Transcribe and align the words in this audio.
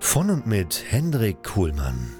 Von 0.00 0.30
und 0.30 0.46
mit 0.46 0.84
Hendrik 0.88 1.42
Kuhlmann. 1.42 2.17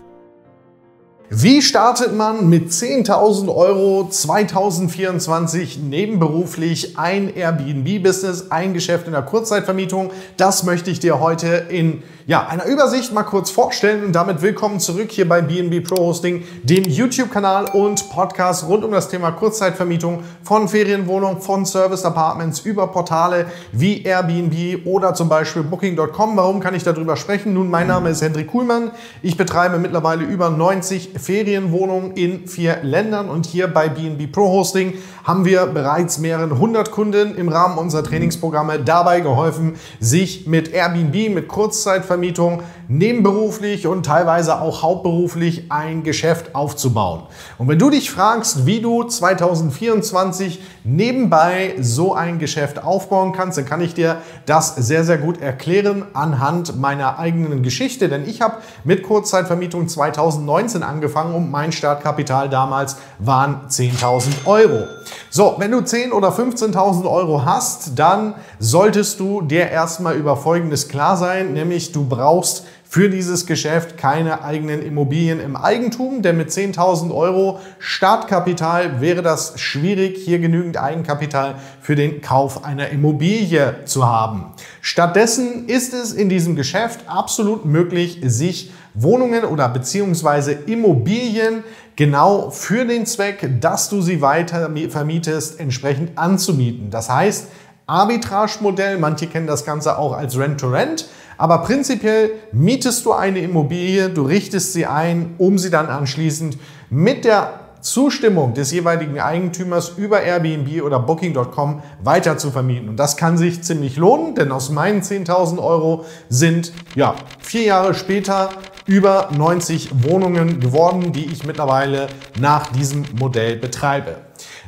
Wie 1.31 1.61
startet 1.61 2.17
man 2.17 2.49
mit 2.49 2.71
10.000 2.71 3.55
Euro 3.55 4.09
2024 4.09 5.79
nebenberuflich 5.79 6.97
ein 6.97 7.29
Airbnb-Business, 7.37 8.51
ein 8.51 8.73
Geschäft 8.73 9.07
in 9.07 9.12
der 9.12 9.20
Kurzzeitvermietung? 9.20 10.11
Das 10.39 10.62
möchte 10.62 10.91
ich 10.91 11.01
dir 11.01 11.20
heute 11.20 11.67
in 11.69 12.03
ja, 12.29 12.47
einer 12.47 12.67
Übersicht 12.67 13.15
mal 13.15 13.23
kurz 13.23 13.51
vorstellen 13.51 14.05
und 14.05 14.12
damit 14.12 14.43
willkommen 14.43 14.81
zurück 14.81 15.11
hier 15.11 15.27
bei 15.27 15.41
BNB 15.41 15.87
Pro 15.87 15.97
Hosting, 15.97 16.45
dem 16.62 16.85
YouTube-Kanal 16.85 17.70
und 17.73 18.11
Podcast 18.11 18.67
rund 18.67 18.85
um 18.85 18.92
das 18.92 19.09
Thema 19.09 19.31
Kurzzeitvermietung 19.31 20.23
von 20.42 20.69
Ferienwohnungen, 20.69 21.41
von 21.41 21.65
Service 21.65 22.05
Apartments 22.05 22.61
über 22.61 22.87
Portale 22.89 23.47
wie 23.73 24.03
Airbnb 24.03 24.87
oder 24.87 25.15
zum 25.15 25.31
Beispiel 25.31 25.63
Booking.com. 25.63 26.37
Warum 26.37 26.61
kann 26.61 26.75
ich 26.75 26.85
darüber 26.85 27.17
sprechen? 27.17 27.55
Nun, 27.55 27.70
mein 27.70 27.87
Name 27.87 28.11
ist 28.11 28.20
Hendrik 28.20 28.48
Kuhlmann. 28.48 28.91
Ich 29.23 29.39
betreibe 29.39 29.79
mittlerweile 29.79 30.25
über 30.25 30.51
90 30.51 31.17
Ferienwohnungen 31.19 32.12
in 32.12 32.47
vier 32.47 32.78
Ländern 32.83 33.28
und 33.28 33.47
hier 33.47 33.69
bei 33.69 33.88
BNB 33.88 34.30
Pro 34.30 34.48
Hosting 34.48 34.94
haben 35.24 35.44
wir 35.44 35.66
bereits 35.66 36.19
mehreren 36.19 36.58
hundert 36.58 36.91
Kunden 36.91 37.36
im 37.36 37.48
Rahmen 37.48 37.78
unserer 37.78 38.05
Trainingsprogramme 38.05 38.80
dabei 38.80 39.20
geholfen, 39.20 39.74
sich 40.00 40.46
mit 40.46 40.72
Airbnb, 40.72 41.34
mit 41.34 41.48
Kurzzeitvermietung 41.48 42.28
Vermietung 42.39 42.62
nebenberuflich 42.89 43.86
und 43.86 44.06
teilweise 44.06 44.61
auch 44.61 44.83
hauptberuflich 44.83 45.70
ein 45.70 46.02
Geschäft 46.02 46.55
aufzubauen. 46.55 47.22
Und 47.58 47.69
wenn 47.69 47.78
du 47.78 47.91
dich 47.91 48.11
fragst, 48.11 48.66
wie 48.66 48.80
du 48.80 49.05
2024 49.05 50.61
nebenbei 50.89 51.75
so 51.81 52.14
ein 52.14 52.39
Geschäft 52.39 52.83
aufbauen 52.83 53.33
kannst, 53.33 53.58
dann 53.58 53.64
kann 53.64 53.81
ich 53.81 53.94
dir 53.94 54.19
das 54.47 54.75
sehr, 54.77 55.05
sehr 55.05 55.19
gut 55.19 55.41
erklären 55.41 56.05
anhand 56.14 56.78
meiner 56.78 57.19
eigenen 57.19 57.62
Geschichte. 57.62 58.08
Denn 58.08 58.28
ich 58.28 58.41
habe 58.41 58.56
mit 58.84 59.03
Kurzzeitvermietung 59.03 59.89
2019 59.89 60.83
angefangen 60.83 61.34
und 61.34 61.50
mein 61.50 61.72
Startkapital 61.72 62.48
damals 62.48 62.97
waren 63.19 63.69
10.000 63.69 64.47
Euro. 64.47 64.84
So, 65.30 65.56
wenn 65.58 65.70
du 65.70 65.78
10.000 65.78 66.12
oder 66.12 66.30
15.000 66.30 67.11
Euro 67.11 67.45
hast, 67.45 67.98
dann 67.98 68.34
solltest 68.58 69.20
du 69.20 69.42
dir 69.42 69.68
erstmal 69.68 70.17
über 70.17 70.36
Folgendes 70.36 70.89
klar 70.89 71.17
sein, 71.17 71.52
nämlich 71.52 71.92
du 71.92 72.07
brauchst 72.07 72.64
für 72.91 73.11
dieses 73.11 73.45
Geschäft 73.45 73.99
keine 73.99 74.43
eigenen 74.43 74.83
Immobilien 74.83 75.41
im 75.41 75.57
Eigentum, 75.57 76.23
denn 76.23 76.39
mit 76.39 76.49
10.000 76.49 77.15
Euro 77.15 77.61
Startkapital 77.79 79.03
wäre 79.03 79.21
das 79.21 79.61
schwierig, 79.61 80.17
hier 80.17 80.39
genügend 80.39 80.79
Eigenkapital 80.79 81.57
für 81.83 81.97
den 81.97 82.23
Kauf 82.23 82.65
einer 82.65 82.89
Immobilie 82.89 83.85
zu 83.85 84.09
haben. 84.09 84.47
Stattdessen 84.81 85.69
ist 85.69 85.93
es 85.93 86.15
in 86.15 86.31
diesem 86.31 86.57
Geschäft 86.57 87.01
absolut 87.07 87.67
möglich, 87.67 88.21
sich 88.25 88.73
Wohnungen 88.95 89.45
oder 89.45 89.69
beziehungsweise 89.69 90.53
Immobilien 90.53 91.65
genau 91.95 92.49
für 92.49 92.87
den 92.87 93.05
Zweck, 93.05 93.51
dass 93.61 93.91
du 93.91 94.01
sie 94.01 94.23
weiter 94.23 94.70
vermietest, 94.89 95.61
entsprechend 95.61 96.17
anzumieten. 96.17 96.91
Das 96.91 97.11
heißt, 97.11 97.49
Arbitrage-Modell, 97.87 98.97
manche 98.97 99.27
kennen 99.27 99.47
das 99.47 99.67
Ganze 99.67 99.99
auch 99.99 100.13
als 100.13 100.39
Rent-to-Rent. 100.39 101.03
-Rent. 101.03 101.05
Aber 101.39 101.59
prinzipiell 101.59 102.33
mietest 102.53 103.07
du 103.07 103.13
eine 103.13 103.39
Immobilie, 103.39 104.11
du 104.11 104.23
richtest 104.23 104.73
sie 104.73 104.87
ein, 104.87 105.35
um 105.39 105.57
sie 105.57 105.71
dann 105.71 105.87
anschließend 105.87 106.59
mit 106.91 107.25
der 107.25 107.61
Zustimmung 107.81 108.55
des 108.55 108.73
jeweiligen 108.73 109.21
Eigentümers 109.21 109.91
über 109.97 110.21
Airbnb 110.21 110.83
oder 110.83 110.99
Booking.com 110.99 111.83
weiter 112.03 112.37
zu 112.37 112.51
vermieten. 112.51 112.89
Und 112.89 112.97
das 112.97 113.17
kann 113.17 113.39
sich 113.39 113.63
ziemlich 113.63 113.97
lohnen, 113.97 114.35
denn 114.35 114.51
aus 114.51 114.71
meinen 114.71 115.01
10.000 115.03 115.63
Euro 115.63 116.05
sind 116.29 116.73
ja 116.97 117.15
vier 117.39 117.63
Jahre 117.63 117.95
später 117.95 118.51
über 118.87 119.29
90 119.37 119.91
Wohnungen 120.03 120.61
geworden, 120.61 121.13
die 121.13 121.27
ich 121.27 121.47
mittlerweile 121.47 122.09
nach 122.41 122.67
diesem 122.69 123.05
Modell 123.19 123.57
betreibe. 123.57 124.17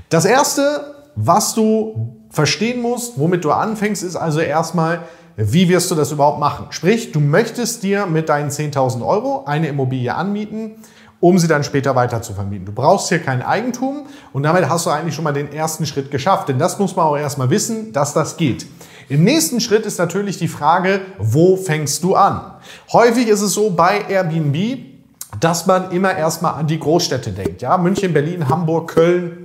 Das 0.08 0.24
erste, 0.24 0.94
was 1.16 1.54
du 1.54 2.16
verstehen 2.30 2.80
musst, 2.80 3.18
womit 3.18 3.44
du 3.44 3.50
anfängst, 3.50 4.04
ist 4.04 4.16
also 4.16 4.40
erstmal, 4.40 5.00
wie 5.40 5.68
wirst 5.68 5.90
du 5.90 5.94
das 5.94 6.12
überhaupt 6.12 6.38
machen? 6.38 6.66
Sprich, 6.70 7.12
du 7.12 7.20
möchtest 7.20 7.82
dir 7.82 8.06
mit 8.06 8.28
deinen 8.28 8.50
10.000 8.50 9.06
Euro 9.06 9.44
eine 9.46 9.68
Immobilie 9.68 10.14
anmieten, 10.14 10.72
um 11.18 11.38
sie 11.38 11.48
dann 11.48 11.64
später 11.64 11.94
weiter 11.94 12.20
zu 12.20 12.34
vermieten. 12.34 12.66
Du 12.66 12.72
brauchst 12.72 13.08
hier 13.08 13.20
kein 13.20 13.42
Eigentum 13.42 14.06
und 14.32 14.42
damit 14.42 14.68
hast 14.68 14.86
du 14.86 14.90
eigentlich 14.90 15.14
schon 15.14 15.24
mal 15.24 15.32
den 15.32 15.52
ersten 15.52 15.86
Schritt 15.86 16.10
geschafft. 16.10 16.48
Denn 16.48 16.58
das 16.58 16.78
muss 16.78 16.94
man 16.94 17.06
auch 17.06 17.16
erstmal 17.16 17.48
wissen, 17.48 17.92
dass 17.92 18.12
das 18.12 18.36
geht. 18.36 18.66
Im 19.08 19.24
nächsten 19.24 19.60
Schritt 19.60 19.86
ist 19.86 19.98
natürlich 19.98 20.38
die 20.38 20.48
Frage, 20.48 21.00
wo 21.18 21.56
fängst 21.56 22.04
du 22.04 22.14
an? 22.14 22.52
Häufig 22.92 23.28
ist 23.28 23.40
es 23.40 23.54
so 23.54 23.70
bei 23.70 24.02
Airbnb, 24.08 24.78
dass 25.40 25.66
man 25.66 25.90
immer 25.90 26.14
erstmal 26.14 26.54
an 26.54 26.66
die 26.66 26.78
Großstädte 26.78 27.30
denkt. 27.32 27.62
Ja, 27.62 27.78
München, 27.78 28.12
Berlin, 28.12 28.48
Hamburg, 28.48 28.92
Köln, 28.94 29.39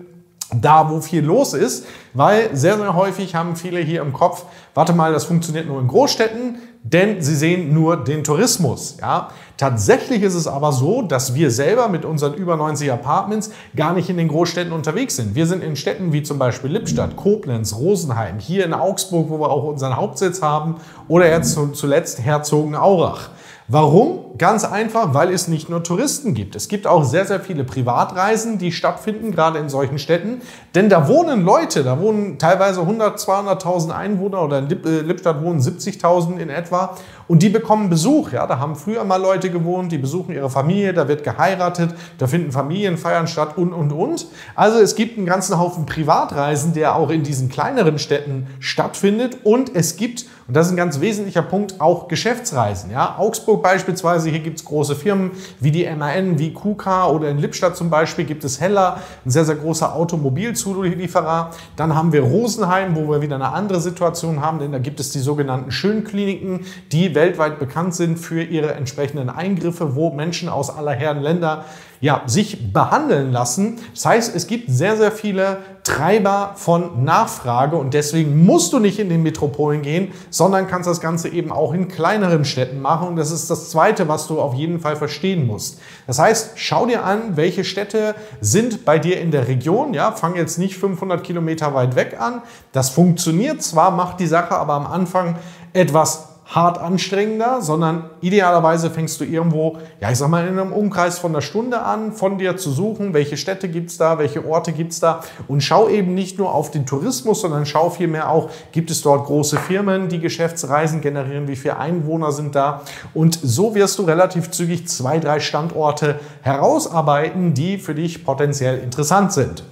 da, 0.53 0.89
wo 0.89 1.01
viel 1.01 1.23
los 1.23 1.53
ist, 1.53 1.85
weil 2.13 2.55
sehr, 2.55 2.77
sehr 2.77 2.95
häufig 2.95 3.35
haben 3.35 3.55
viele 3.55 3.79
hier 3.79 4.01
im 4.01 4.13
Kopf, 4.13 4.45
warte 4.73 4.93
mal, 4.93 5.11
das 5.11 5.25
funktioniert 5.25 5.67
nur 5.67 5.79
in 5.81 5.87
Großstädten, 5.87 6.57
denn 6.83 7.21
sie 7.21 7.35
sehen 7.35 7.73
nur 7.73 8.03
den 8.03 8.23
Tourismus. 8.23 8.97
Ja? 9.01 9.29
Tatsächlich 9.57 10.21
ist 10.21 10.35
es 10.35 10.45
aber 10.45 10.71
so, 10.71 11.01
dass 11.01 11.33
wir 11.33 11.49
selber 11.49 11.89
mit 11.89 12.05
unseren 12.05 12.35
über 12.35 12.57
90 12.57 12.91
Apartments 12.91 13.49
gar 13.75 13.93
nicht 13.93 14.07
in 14.09 14.17
den 14.17 14.27
Großstädten 14.27 14.71
unterwegs 14.71 15.15
sind. 15.15 15.33
Wir 15.33 15.47
sind 15.47 15.63
in 15.63 15.75
Städten 15.75 16.13
wie 16.13 16.21
zum 16.21 16.37
Beispiel 16.37 16.69
Lippstadt, 16.69 17.15
Koblenz, 17.15 17.75
Rosenheim, 17.75 18.37
hier 18.37 18.65
in 18.65 18.73
Augsburg, 18.73 19.29
wo 19.29 19.39
wir 19.39 19.49
auch 19.49 19.63
unseren 19.63 19.95
Hauptsitz 19.95 20.43
haben, 20.43 20.75
oder 21.07 21.27
jetzt 21.27 21.57
zuletzt 21.73 22.23
Herzogenaurach. 22.23 23.29
Warum? 23.67 24.37
Ganz 24.37 24.63
einfach, 24.63 25.15
weil 25.15 25.33
es 25.33 25.47
nicht 25.47 25.69
nur 25.69 25.81
Touristen 25.81 26.35
gibt. 26.35 26.55
Es 26.55 26.67
gibt 26.67 26.85
auch 26.85 27.03
sehr, 27.03 27.25
sehr 27.25 27.39
viele 27.39 27.63
Privatreisen, 27.63 28.59
die 28.59 28.71
stattfinden, 28.71 29.31
gerade 29.31 29.57
in 29.57 29.69
solchen 29.69 29.97
Städten. 29.97 30.41
Denn 30.75 30.87
da 30.87 31.07
wohnen 31.07 31.43
Leute, 31.43 31.83
da 31.83 31.99
wohnen 31.99 32.37
teilweise 32.37 32.81
100, 32.81 33.17
200.000 33.17 33.89
Einwohner 33.89 34.43
oder 34.43 34.59
in 34.59 34.69
äh, 34.69 35.01
Lippstadt 35.01 35.41
wohnen 35.41 35.61
70.000 35.61 36.37
in 36.37 36.49
etwa. 36.49 36.95
Und 37.27 37.41
die 37.41 37.49
bekommen 37.49 37.89
Besuch. 37.89 38.33
Ja, 38.33 38.45
da 38.45 38.59
haben 38.59 38.75
früher 38.75 39.03
mal 39.03 39.19
Leute 39.19 39.49
gewohnt, 39.49 39.91
die 39.91 39.97
besuchen 39.97 40.35
ihre 40.35 40.51
Familie, 40.51 40.93
da 40.93 41.07
wird 41.07 41.23
geheiratet, 41.23 41.95
da 42.19 42.27
finden 42.27 42.51
Familienfeiern 42.51 43.25
statt 43.25 43.57
und, 43.57 43.73
und, 43.73 43.91
und. 43.91 44.27
Also 44.53 44.77
es 44.79 44.95
gibt 44.95 45.17
einen 45.17 45.25
ganzen 45.25 45.57
Haufen 45.57 45.87
Privatreisen, 45.87 46.73
der 46.73 46.95
auch 46.95 47.09
in 47.09 47.23
diesen 47.23 47.49
kleineren 47.49 47.97
Städten 47.97 48.45
stattfindet. 48.59 49.39
Und 49.43 49.73
es 49.75 49.95
gibt, 49.95 50.25
und 50.47 50.55
das 50.55 50.67
ist 50.67 50.73
ein 50.73 50.77
ganz 50.77 50.99
wesentlicher 51.01 51.41
Punkt, 51.41 51.81
auch 51.81 52.07
Geschäftsreisen. 52.07 52.91
Ja, 52.91 53.15
Augsburg 53.17 53.63
beispielsweise, 53.63 54.29
hier 54.29 54.41
gibt 54.41 54.59
es 54.59 54.65
große 54.65 54.95
Firmen 54.95 55.31
wie 55.59 55.71
die 55.71 55.89
MAN, 55.89 56.37
wie 56.37 56.53
KUKA 56.53 57.09
oder 57.09 57.29
in 57.29 57.39
Lippstadt 57.39 57.75
zum 57.75 57.89
Beispiel 57.89 58.25
gibt 58.25 58.43
es 58.43 58.61
Heller, 58.61 59.01
ein 59.25 59.31
sehr, 59.31 59.43
sehr 59.43 59.55
großer 59.55 59.95
Automobilzulieferer. 59.95 61.49
Dann 61.75 61.95
haben 61.95 62.13
wir 62.13 62.21
Rosenheim, 62.21 62.95
wo 62.95 63.09
wir 63.09 63.23
wieder 63.23 63.35
eine 63.35 63.53
andere 63.53 63.81
Situation 63.81 64.41
haben, 64.41 64.59
denn 64.59 64.71
da 64.71 64.77
gibt 64.77 64.99
es 64.99 65.09
die 65.09 65.19
sogenannten 65.19 65.71
Schönkliniken, 65.71 66.59
die 66.91 67.15
weltweit 67.15 67.57
bekannt 67.57 67.95
sind 67.95 68.19
für 68.19 68.43
ihre 68.43 68.75
entsprechenden 68.75 69.31
Eingriffe, 69.31 69.95
wo 69.95 70.11
Menschen 70.11 70.47
aus 70.47 70.69
aller 70.69 70.93
Herren 70.93 71.23
Länder 71.23 71.65
ja, 72.05 72.21
sich 72.27 72.71
behandeln 72.71 73.31
lassen. 73.31 73.77
Das 73.95 74.05
heißt, 74.05 74.35
es 74.35 74.45
gibt 74.45 74.69
sehr, 74.69 74.95
sehr 74.95 75.11
viele 75.11 75.57
Treiber 75.83 76.51
von 76.53 77.03
Nachfrage 77.03 77.77
und 77.77 77.95
deswegen 77.95 78.45
musst 78.45 78.73
du 78.73 78.79
nicht 78.79 78.99
in 78.99 79.09
den 79.09 79.23
Metropolen 79.23 79.81
gehen, 79.81 80.11
sondern 80.29 80.67
kannst 80.67 80.87
das 80.87 81.01
Ganze 81.01 81.29
eben 81.29 81.51
auch 81.51 81.73
in 81.73 81.87
kleineren 81.87 82.45
Städten 82.45 82.79
machen. 82.79 83.07
Und 83.07 83.15
das 83.15 83.31
ist 83.31 83.49
das 83.49 83.71
Zweite, 83.71 84.07
was 84.07 84.27
du 84.27 84.39
auf 84.39 84.53
jeden 84.53 84.79
Fall 84.79 84.95
verstehen 84.95 85.47
musst. 85.47 85.79
Das 86.05 86.19
heißt, 86.19 86.51
schau 86.53 86.85
dir 86.85 87.03
an, 87.03 87.37
welche 87.37 87.63
Städte 87.63 88.13
sind 88.39 88.85
bei 88.85 88.99
dir 88.99 89.19
in 89.19 89.31
der 89.31 89.47
Region. 89.47 89.95
Ja, 89.95 90.11
fang 90.11 90.35
jetzt 90.35 90.59
nicht 90.59 90.77
500 90.77 91.23
Kilometer 91.23 91.73
weit 91.73 91.95
weg 91.95 92.17
an. 92.19 92.43
Das 92.71 92.91
funktioniert 92.91 93.63
zwar, 93.63 93.89
macht 93.89 94.19
die 94.19 94.27
Sache 94.27 94.55
aber 94.55 94.73
am 94.73 94.85
Anfang 94.85 95.37
etwas 95.73 96.34
hart 96.55 96.77
anstrengender, 96.77 97.61
sondern 97.61 98.05
idealerweise 98.21 98.89
fängst 98.89 99.19
du 99.19 99.25
irgendwo, 99.25 99.77
ja, 99.99 100.09
ich 100.09 100.17
sag 100.17 100.29
mal, 100.29 100.47
in 100.47 100.57
einem 100.57 100.71
Umkreis 100.71 101.19
von 101.19 101.33
einer 101.33 101.41
Stunde 101.41 101.81
an, 101.81 102.13
von 102.13 102.37
dir 102.37 102.55
zu 102.55 102.71
suchen, 102.71 103.13
welche 103.13 103.35
Städte 103.35 103.67
gibt's 103.67 103.97
da, 103.97 104.17
welche 104.19 104.47
Orte 104.47 104.71
gibt's 104.71 105.01
da 105.01 105.19
und 105.49 105.61
schau 105.61 105.89
eben 105.89 106.13
nicht 106.13 106.39
nur 106.39 106.53
auf 106.55 106.71
den 106.71 106.85
Tourismus, 106.85 107.41
sondern 107.41 107.65
schau 107.65 107.89
vielmehr 107.89 108.29
auch, 108.29 108.49
gibt 108.71 108.89
es 108.89 109.01
dort 109.01 109.25
große 109.25 109.57
Firmen, 109.57 110.07
die 110.07 110.21
Geschäftsreisen 110.21 111.01
generieren, 111.01 111.49
wie 111.49 111.57
viele 111.57 111.77
Einwohner 111.77 112.31
sind 112.31 112.55
da 112.55 112.83
und 113.13 113.37
so 113.43 113.75
wirst 113.75 113.99
du 113.99 114.03
relativ 114.03 114.49
zügig 114.51 114.87
zwei, 114.87 115.19
drei 115.19 115.41
Standorte 115.41 116.21
herausarbeiten, 116.41 117.53
die 117.53 117.77
für 117.77 117.95
dich 117.95 118.23
potenziell 118.23 118.79
interessant 118.79 119.33
sind. 119.33 119.63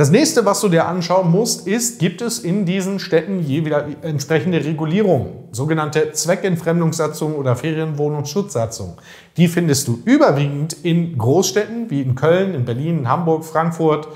Das 0.00 0.10
nächste, 0.10 0.46
was 0.46 0.62
du 0.62 0.70
dir 0.70 0.86
anschauen 0.86 1.30
musst, 1.30 1.66
ist, 1.66 1.98
gibt 1.98 2.22
es 2.22 2.38
in 2.38 2.64
diesen 2.64 3.00
Städten 3.00 3.40
je 3.40 3.66
wieder 3.66 3.84
entsprechende 4.00 4.64
Regulierungen, 4.64 5.26
sogenannte 5.52 6.12
Zweckentfremdungssatzungen 6.12 7.36
oder 7.36 7.54
Ferienwohnungsschutzsatzungen. 7.54 8.94
Die 9.36 9.46
findest 9.46 9.88
du 9.88 10.00
überwiegend 10.06 10.72
in 10.72 11.18
Großstädten 11.18 11.90
wie 11.90 12.00
in 12.00 12.14
Köln, 12.14 12.54
in 12.54 12.64
Berlin, 12.64 13.00
in 13.00 13.08
Hamburg, 13.10 13.44
Frankfurt, 13.44 14.08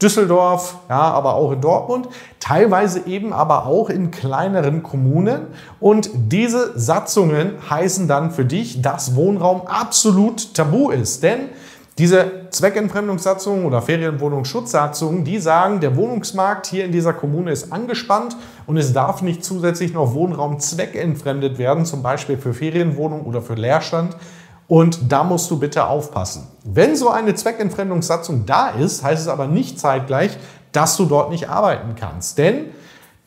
Düsseldorf, 0.00 0.76
ja, 0.88 1.00
aber 1.00 1.34
auch 1.34 1.50
in 1.50 1.60
Dortmund, 1.60 2.06
teilweise 2.38 3.08
eben 3.08 3.32
aber 3.32 3.66
auch 3.66 3.90
in 3.90 4.12
kleineren 4.12 4.84
Kommunen. 4.84 5.48
Und 5.80 6.08
diese 6.14 6.78
Satzungen 6.78 7.54
heißen 7.68 8.06
dann 8.06 8.30
für 8.30 8.44
dich, 8.44 8.80
dass 8.80 9.16
Wohnraum 9.16 9.62
absolut 9.66 10.54
tabu 10.54 10.90
ist. 10.90 11.24
Denn 11.24 11.48
diese 11.98 12.41
Zweckentfremdungssatzungen 12.52 13.64
oder 13.64 13.82
Ferienwohnungsschutzsatzungen, 13.82 15.24
die 15.24 15.38
sagen, 15.38 15.80
der 15.80 15.96
Wohnungsmarkt 15.96 16.66
hier 16.66 16.84
in 16.84 16.92
dieser 16.92 17.14
Kommune 17.14 17.50
ist 17.50 17.72
angespannt 17.72 18.36
und 18.66 18.76
es 18.76 18.92
darf 18.92 19.22
nicht 19.22 19.44
zusätzlich 19.44 19.94
noch 19.94 20.14
Wohnraum 20.14 20.60
zweckentfremdet 20.60 21.58
werden, 21.58 21.86
zum 21.86 22.02
Beispiel 22.02 22.36
für 22.36 22.52
Ferienwohnungen 22.52 23.24
oder 23.24 23.40
für 23.40 23.54
Leerstand. 23.54 24.16
Und 24.68 25.12
da 25.12 25.24
musst 25.24 25.50
du 25.50 25.58
bitte 25.58 25.86
aufpassen. 25.86 26.46
Wenn 26.64 26.94
so 26.94 27.10
eine 27.10 27.34
Zweckentfremdungssatzung 27.34 28.46
da 28.46 28.70
ist, 28.70 29.02
heißt 29.02 29.22
es 29.22 29.28
aber 29.28 29.46
nicht 29.46 29.80
zeitgleich, 29.80 30.38
dass 30.72 30.96
du 30.96 31.04
dort 31.04 31.30
nicht 31.30 31.48
arbeiten 31.48 31.94
kannst. 31.94 32.38
Denn 32.38 32.66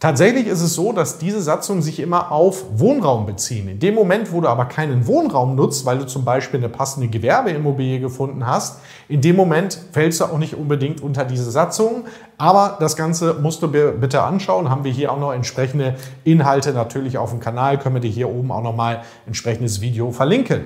Tatsächlich 0.06 0.46
ist 0.46 0.62
es 0.62 0.76
so, 0.76 0.92
dass 0.92 1.18
diese 1.18 1.42
Satzungen 1.42 1.82
sich 1.82 2.00
immer 2.00 2.32
auf 2.32 2.66
Wohnraum 2.78 3.26
beziehen. 3.26 3.68
In 3.68 3.80
dem 3.80 3.96
Moment, 3.96 4.32
wo 4.32 4.40
du 4.40 4.48
aber 4.48 4.66
keinen 4.66 5.08
Wohnraum 5.08 5.56
nutzt, 5.56 5.84
weil 5.88 5.98
du 5.98 6.06
zum 6.06 6.24
Beispiel 6.24 6.60
eine 6.60 6.70
passende 6.70 7.08
Gewerbeimmobilie 7.08 8.00
gefunden 8.00 8.46
hast, 8.46 8.82
in 9.10 9.22
dem 9.22 9.36
Moment 9.36 9.80
fällst 9.94 10.22
du 10.22 10.26
auch 10.26 10.38
nicht 10.38 10.54
unbedingt 10.54 11.02
unter 11.02 11.26
diese 11.26 11.50
Satzungen. 11.50 12.04
Aber 12.38 12.78
das 12.80 12.96
Ganze 12.96 13.34
musst 13.42 13.64
du 13.64 13.68
bitte 13.68 14.22
anschauen. 14.22 14.70
Haben 14.70 14.84
wir 14.84 14.92
hier 14.92 15.12
auch 15.12 15.20
noch 15.20 15.34
entsprechende 15.34 15.96
Inhalte 16.24 16.74
natürlich 16.74 17.18
auf 17.18 17.32
dem 17.32 17.40
Kanal. 17.40 17.80
Können 17.80 17.96
wir 17.96 18.02
dir 18.02 18.12
hier 18.12 18.30
oben 18.30 18.52
auch 18.52 18.62
noch 18.62 18.76
mal 18.76 19.02
entsprechendes 19.26 19.82
Video 19.82 20.12
verlinken. 20.12 20.66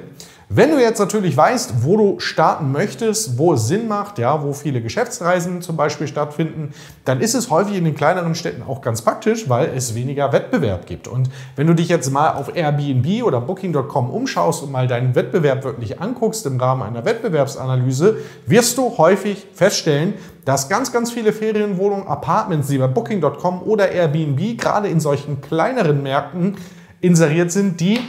Wenn 0.51 0.71
du 0.71 0.81
jetzt 0.81 0.97
natürlich 0.97 1.37
weißt, 1.37 1.83
wo 1.83 1.95
du 1.95 2.19
starten 2.19 2.71
möchtest, 2.71 3.37
wo 3.37 3.53
es 3.53 3.67
Sinn 3.67 3.87
macht, 3.87 4.17
ja, 4.17 4.41
wo 4.41 4.53
viele 4.53 4.81
Geschäftsreisen 4.81 5.61
zum 5.61 5.77
Beispiel 5.77 6.07
stattfinden, 6.07 6.73
dann 7.05 7.21
ist 7.21 7.35
es 7.35 7.51
häufig 7.51 7.77
in 7.77 7.85
den 7.85 7.93
kleineren 7.93 8.33
Städten 8.33 8.63
auch 8.63 8.81
ganz 8.81 9.03
praktisch, 9.03 9.47
weil 9.47 9.69
es 9.75 9.93
weniger 9.93 10.33
Wettbewerb 10.33 10.87
gibt. 10.87 11.07
Und 11.07 11.29
wenn 11.55 11.67
du 11.67 11.75
dich 11.75 11.87
jetzt 11.87 12.11
mal 12.11 12.31
auf 12.31 12.55
Airbnb 12.55 13.23
oder 13.23 13.41
Booking.com 13.41 14.09
umschaust 14.09 14.63
und 14.63 14.71
mal 14.71 14.87
deinen 14.87 15.13
Wettbewerb 15.13 15.63
wirklich 15.63 16.01
anguckst 16.01 16.47
im 16.47 16.59
Rahmen 16.59 16.81
einer 16.81 17.05
Wettbewerbsanalyse, 17.05 18.17
wirst 18.47 18.75
du 18.79 18.97
häufig 18.97 19.45
feststellen, 19.53 20.15
dass 20.45 20.67
ganz, 20.67 20.91
ganz 20.91 21.11
viele 21.11 21.31
Ferienwohnungen, 21.31 22.07
Apartments, 22.07 22.69
die 22.69 22.79
bei 22.79 22.87
Booking.com 22.87 23.61
oder 23.61 23.91
Airbnb 23.91 24.57
gerade 24.57 24.87
in 24.87 24.99
solchen 24.99 25.41
kleineren 25.41 26.01
Märkten 26.01 26.57
inseriert 27.01 27.51
sind, 27.51 27.79
die 27.79 27.99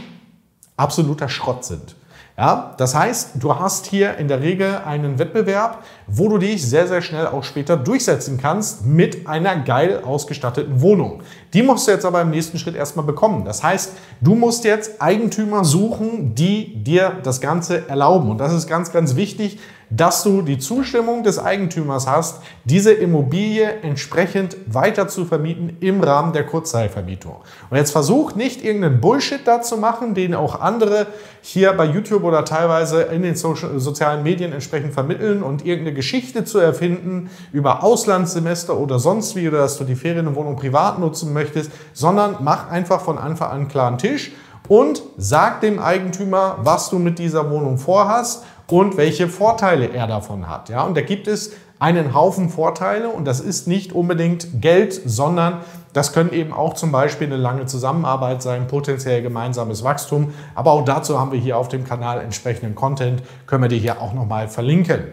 absoluter 0.78 1.28
Schrott 1.28 1.66
sind. 1.66 1.96
Ja, 2.40 2.72
das 2.78 2.94
heißt, 2.94 3.32
du 3.34 3.56
hast 3.56 3.84
hier 3.84 4.16
in 4.16 4.26
der 4.26 4.40
Regel 4.40 4.78
einen 4.86 5.18
Wettbewerb, 5.18 5.84
wo 6.06 6.26
du 6.30 6.38
dich 6.38 6.66
sehr, 6.66 6.88
sehr 6.88 7.02
schnell 7.02 7.26
auch 7.26 7.44
später 7.44 7.76
durchsetzen 7.76 8.38
kannst 8.40 8.86
mit 8.86 9.28
einer 9.28 9.56
geil 9.56 10.00
ausgestatteten 10.02 10.80
Wohnung. 10.80 11.20
Die 11.52 11.62
musst 11.62 11.86
du 11.86 11.92
jetzt 11.92 12.06
aber 12.06 12.22
im 12.22 12.30
nächsten 12.30 12.58
Schritt 12.58 12.76
erstmal 12.76 13.04
bekommen. 13.04 13.44
Das 13.44 13.62
heißt, 13.62 13.92
du 14.22 14.34
musst 14.36 14.64
jetzt 14.64 15.02
Eigentümer 15.02 15.66
suchen, 15.66 16.34
die 16.34 16.82
dir 16.82 17.18
das 17.22 17.42
Ganze 17.42 17.86
erlauben. 17.90 18.30
Und 18.30 18.38
das 18.38 18.54
ist 18.54 18.66
ganz, 18.66 18.90
ganz 18.90 19.16
wichtig, 19.16 19.58
dass 19.90 20.22
du 20.22 20.42
die 20.42 20.58
Zustimmung 20.58 21.24
des 21.24 21.38
Eigentümers 21.38 22.06
hast, 22.06 22.42
diese 22.64 22.92
Immobilie 22.92 23.68
entsprechend 23.82 24.56
weiter 24.66 25.08
zu 25.08 25.24
vermieten 25.24 25.76
im 25.80 26.00
Rahmen 26.00 26.32
der 26.32 26.46
Kurzzeitvermietung. 26.46 27.36
Und 27.68 27.76
jetzt 27.76 27.90
versuch 27.90 28.36
nicht 28.36 28.64
irgendeinen 28.64 29.00
Bullshit 29.00 29.40
da 29.44 29.60
zu 29.60 29.76
machen, 29.76 30.14
den 30.14 30.34
auch 30.34 30.60
andere 30.60 31.08
hier 31.42 31.72
bei 31.72 31.86
YouTube 31.86 32.22
oder 32.22 32.44
teilweise 32.44 33.02
in 33.02 33.22
den 33.22 33.34
sozialen 33.34 34.22
Medien 34.22 34.52
entsprechend 34.52 34.94
vermitteln 34.94 35.42
und 35.42 35.66
irgendeine 35.66 35.94
Geschichte 35.94 36.44
zu 36.44 36.58
erfinden 36.58 37.28
über 37.52 37.82
Auslandssemester 37.82 38.76
oder 38.76 39.00
sonst 39.00 39.34
wie, 39.34 39.48
oder 39.48 39.58
dass 39.58 39.76
du 39.76 39.84
die 39.84 39.96
Ferienwohnung 39.96 40.56
privat 40.56 41.00
nutzen 41.00 41.32
möchtest, 41.32 41.72
sondern 41.92 42.36
mach 42.40 42.70
einfach 42.70 43.00
von 43.00 43.18
Anfang 43.18 43.50
an 43.50 43.56
einen 43.56 43.68
klaren 43.68 43.98
Tisch 43.98 44.32
und 44.68 45.02
sag 45.16 45.62
dem 45.62 45.80
Eigentümer, 45.80 46.58
was 46.62 46.90
du 46.90 47.00
mit 47.00 47.18
dieser 47.18 47.50
Wohnung 47.50 47.76
vorhast 47.76 48.44
und 48.72 48.96
welche 48.96 49.28
Vorteile 49.28 49.92
er 49.92 50.06
davon 50.06 50.48
hat. 50.48 50.68
Ja? 50.68 50.82
Und 50.82 50.96
da 50.96 51.00
gibt 51.00 51.26
es 51.26 51.52
einen 51.78 52.14
Haufen 52.14 52.50
Vorteile 52.50 53.08
und 53.08 53.24
das 53.24 53.40
ist 53.40 53.66
nicht 53.66 53.92
unbedingt 53.92 54.60
Geld, 54.60 55.00
sondern 55.04 55.60
das 55.92 56.12
können 56.12 56.32
eben 56.32 56.52
auch 56.52 56.74
zum 56.74 56.92
Beispiel 56.92 57.26
eine 57.26 57.36
lange 57.36 57.66
Zusammenarbeit 57.66 58.42
sein, 58.42 58.68
potenziell 58.68 59.22
gemeinsames 59.22 59.82
Wachstum. 59.82 60.32
Aber 60.54 60.72
auch 60.72 60.84
dazu 60.84 61.18
haben 61.18 61.32
wir 61.32 61.40
hier 61.40 61.56
auf 61.56 61.68
dem 61.68 61.84
Kanal 61.84 62.20
entsprechenden 62.20 62.74
Content, 62.74 63.22
können 63.46 63.62
wir 63.62 63.68
dir 63.68 63.78
hier 63.78 64.00
auch 64.00 64.12
nochmal 64.12 64.46
verlinken. 64.48 65.04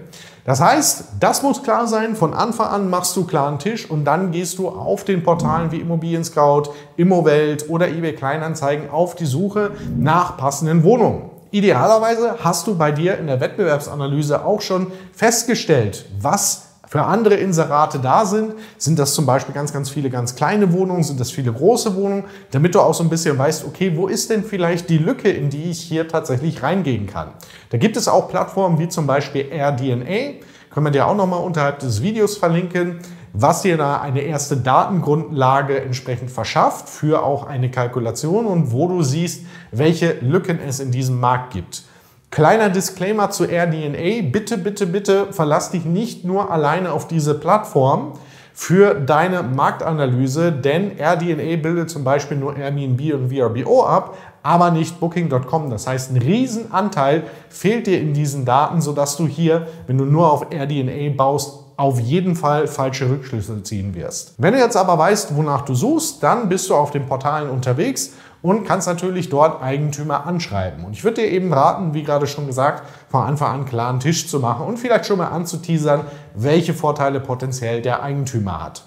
Das 0.43 0.61
heißt, 0.61 1.15
das 1.19 1.41
muss 1.41 1.63
klar 1.63 1.87
sein. 1.87 2.15
Von 2.15 2.33
Anfang 2.33 2.67
an 2.67 2.89
machst 2.89 3.15
du 3.17 3.25
klaren 3.25 3.59
Tisch 3.59 3.89
und 3.89 4.05
dann 4.05 4.31
gehst 4.31 4.59
du 4.59 4.69
auf 4.69 5.03
den 5.03 5.23
Portalen 5.23 5.71
wie 5.71 5.81
Immobilien 5.81 6.23
Scout, 6.23 6.73
Immowelt 6.95 7.69
oder 7.69 7.89
eBay 7.89 8.13
Kleinanzeigen 8.13 8.89
auf 8.89 9.15
die 9.15 9.25
Suche 9.25 9.71
nach 9.97 10.37
passenden 10.37 10.83
Wohnungen. 10.83 11.36
Idealerweise 11.51 12.35
hast 12.43 12.67
du 12.67 12.75
bei 12.75 12.91
dir 12.91 13.17
in 13.17 13.27
der 13.27 13.39
Wettbewerbsanalyse 13.39 14.45
auch 14.45 14.61
schon 14.61 14.91
festgestellt, 15.13 16.05
was 16.19 16.67
für 16.87 17.03
andere 17.03 17.35
Inserate 17.35 17.99
da 17.99 18.25
sind. 18.25 18.53
Sind 18.77 18.97
das 18.97 19.13
zum 19.13 19.25
Beispiel 19.25 19.53
ganz, 19.53 19.73
ganz 19.73 19.89
viele 19.89 20.09
ganz 20.09 20.35
kleine 20.35 20.71
Wohnungen? 20.71 21.03
Sind 21.03 21.19
das 21.19 21.31
viele 21.31 21.51
große 21.51 21.95
Wohnungen? 21.95 22.23
Damit 22.51 22.75
du 22.75 22.79
auch 22.79 22.93
so 22.93 23.03
ein 23.03 23.09
bisschen 23.09 23.37
weißt, 23.37 23.65
okay, 23.65 23.93
wo 23.95 24.07
ist 24.07 24.29
denn 24.29 24.43
vielleicht 24.43 24.89
die 24.89 24.97
Lücke, 24.97 25.29
in 25.29 25.49
die 25.49 25.69
ich 25.69 25.81
hier 25.81 26.07
tatsächlich 26.07 26.63
reingehen 26.63 27.05
kann? 27.07 27.31
Da 27.69 27.77
gibt 27.77 27.97
es 27.97 28.07
auch 28.07 28.29
Plattformen 28.29 28.79
wie 28.79 28.87
zum 28.87 29.05
Beispiel 29.05 29.47
AirDNA. 29.51 30.39
Können 30.77 30.85
wir 30.85 30.91
dir 30.91 31.07
auch 31.07 31.15
nochmal 31.15 31.43
unterhalb 31.43 31.79
des 31.79 32.03
Videos 32.03 32.37
verlinken 32.37 32.99
was 33.39 33.61
dir 33.61 33.77
da 33.77 34.01
eine 34.01 34.21
erste 34.21 34.57
Datengrundlage 34.57 35.79
entsprechend 35.79 36.31
verschafft 36.31 36.89
für 36.89 37.23
auch 37.23 37.45
eine 37.45 37.69
Kalkulation 37.69 38.47
und 38.47 38.71
wo 38.71 38.87
du 38.87 39.03
siehst, 39.03 39.45
welche 39.71 40.13
Lücken 40.21 40.59
es 40.59 40.79
in 40.79 40.91
diesem 40.91 41.19
Markt 41.19 41.53
gibt. 41.53 41.83
Kleiner 42.29 42.69
Disclaimer 42.69 43.29
zu 43.29 43.45
AirDNA. 43.45 44.29
Bitte, 44.29 44.57
bitte, 44.57 44.85
bitte 44.85 45.31
verlass 45.31 45.71
dich 45.71 45.85
nicht 45.85 46.25
nur 46.25 46.51
alleine 46.51 46.91
auf 46.91 47.07
diese 47.07 47.35
Plattform 47.35 48.13
für 48.53 48.95
deine 48.95 49.43
Marktanalyse, 49.43 50.51
denn 50.51 50.97
AirDNA 50.97 51.61
bildet 51.61 51.89
zum 51.89 52.03
Beispiel 52.03 52.37
nur 52.37 52.57
Airbnb 52.57 53.13
und 53.13 53.31
VRBO 53.31 53.85
ab, 53.85 54.17
aber 54.43 54.71
nicht 54.71 54.99
Booking.com. 54.99 55.69
Das 55.69 55.87
heißt, 55.87 56.11
ein 56.11 56.17
Riesenanteil 56.17 57.23
fehlt 57.49 57.87
dir 57.87 57.99
in 57.99 58.13
diesen 58.13 58.45
Daten, 58.45 58.81
sodass 58.81 59.15
du 59.15 59.27
hier, 59.27 59.67
wenn 59.85 59.97
du 59.97 60.05
nur 60.05 60.31
auf 60.31 60.47
AirDNA 60.51 61.15
baust, 61.15 61.65
auf 61.77 61.99
jeden 61.99 62.35
Fall 62.35 62.67
falsche 62.67 63.07
Rückschlüsse 63.07 63.61
ziehen 63.61 63.93
wirst. 63.93 64.33
Wenn 64.39 64.53
du 64.53 64.59
jetzt 64.59 64.75
aber 64.75 64.97
weißt, 64.97 65.35
wonach 65.35 65.61
du 65.61 65.75
suchst, 65.75 66.23
dann 66.23 66.49
bist 66.49 66.69
du 66.69 66.75
auf 66.75 66.89
den 66.89 67.05
Portalen 67.05 67.49
unterwegs 67.51 68.13
und 68.41 68.65
kannst 68.65 68.87
natürlich 68.87 69.29
dort 69.29 69.61
Eigentümer 69.61 70.25
anschreiben. 70.25 70.85
Und 70.85 70.93
ich 70.93 71.03
würde 71.03 71.21
dir 71.21 71.29
eben 71.29 71.51
raten, 71.51 71.93
wie 71.93 72.03
gerade 72.03 72.27
schon 72.27 72.47
gesagt, 72.47 72.83
von 73.09 73.23
Anfang 73.23 73.61
an 73.61 73.65
klaren 73.65 73.99
Tisch 73.99 74.27
zu 74.27 74.39
machen 74.39 74.65
und 74.65 74.77
vielleicht 74.77 75.05
schon 75.05 75.17
mal 75.17 75.27
anzuteasern, 75.27 76.01
welche 76.35 76.73
Vorteile 76.73 77.19
potenziell 77.19 77.81
der 77.81 78.03
Eigentümer 78.03 78.63
hat. 78.63 78.83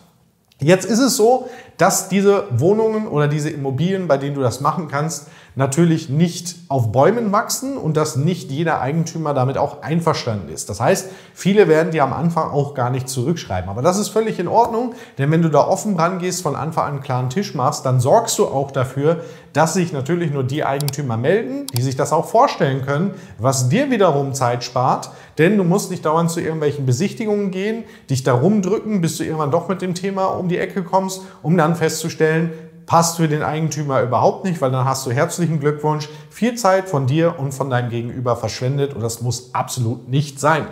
Jetzt 0.62 0.84
ist 0.84 0.98
es 0.98 1.16
so, 1.16 1.48
dass 1.78 2.10
diese 2.10 2.44
Wohnungen 2.50 3.08
oder 3.08 3.28
diese 3.28 3.48
Immobilien, 3.48 4.08
bei 4.08 4.18
denen 4.18 4.34
du 4.34 4.42
das 4.42 4.60
machen 4.60 4.88
kannst, 4.88 5.28
natürlich 5.54 6.08
nicht 6.08 6.56
auf 6.68 6.92
Bäumen 6.92 7.32
wachsen 7.32 7.76
und 7.76 7.96
dass 7.96 8.16
nicht 8.16 8.50
jeder 8.50 8.80
Eigentümer 8.80 9.34
damit 9.34 9.58
auch 9.58 9.82
einverstanden 9.82 10.52
ist. 10.52 10.68
Das 10.68 10.80
heißt, 10.80 11.08
viele 11.34 11.68
werden 11.68 11.92
dir 11.92 12.04
am 12.04 12.12
Anfang 12.12 12.50
auch 12.50 12.74
gar 12.74 12.90
nicht 12.90 13.08
zurückschreiben. 13.08 13.68
Aber 13.68 13.82
das 13.82 13.98
ist 13.98 14.08
völlig 14.08 14.38
in 14.38 14.48
Ordnung, 14.48 14.94
denn 15.18 15.30
wenn 15.30 15.42
du 15.42 15.48
da 15.48 15.66
offen 15.66 15.96
rangehst, 15.96 16.42
von 16.42 16.56
Anfang 16.56 16.84
an 16.84 16.92
einen 16.94 17.02
klaren 17.02 17.30
Tisch 17.30 17.54
machst, 17.54 17.84
dann 17.84 18.00
sorgst 18.00 18.38
du 18.38 18.46
auch 18.46 18.70
dafür, 18.70 19.22
dass 19.52 19.74
sich 19.74 19.92
natürlich 19.92 20.30
nur 20.30 20.44
die 20.44 20.64
Eigentümer 20.64 21.16
melden, 21.16 21.66
die 21.74 21.82
sich 21.82 21.96
das 21.96 22.12
auch 22.12 22.26
vorstellen 22.26 22.84
können, 22.84 23.14
was 23.38 23.68
dir 23.68 23.90
wiederum 23.90 24.32
Zeit 24.32 24.62
spart, 24.62 25.10
denn 25.38 25.56
du 25.56 25.64
musst 25.64 25.90
nicht 25.90 26.04
dauernd 26.04 26.30
zu 26.30 26.40
irgendwelchen 26.40 26.86
Besichtigungen 26.86 27.50
gehen, 27.50 27.84
dich 28.08 28.22
da 28.22 28.34
rumdrücken, 28.34 29.00
bis 29.00 29.16
du 29.16 29.24
irgendwann 29.24 29.50
doch 29.50 29.68
mit 29.68 29.82
dem 29.82 29.94
Thema 29.94 30.26
um 30.26 30.48
die 30.48 30.58
Ecke 30.58 30.82
kommst, 30.84 31.22
um 31.42 31.56
dann 31.56 31.74
festzustellen, 31.74 32.52
passt 32.90 33.18
für 33.18 33.28
den 33.28 33.44
Eigentümer 33.44 34.02
überhaupt 34.02 34.44
nicht, 34.44 34.60
weil 34.60 34.72
dann 34.72 34.84
hast 34.84 35.06
du 35.06 35.12
herzlichen 35.12 35.60
Glückwunsch, 35.60 36.08
viel 36.28 36.56
Zeit 36.56 36.88
von 36.88 37.06
dir 37.06 37.38
und 37.38 37.54
von 37.54 37.70
deinem 37.70 37.88
Gegenüber 37.88 38.34
verschwendet 38.34 38.94
und 38.94 39.00
das 39.00 39.22
muss 39.22 39.54
absolut 39.54 40.08
nicht 40.08 40.40
sein. 40.40 40.66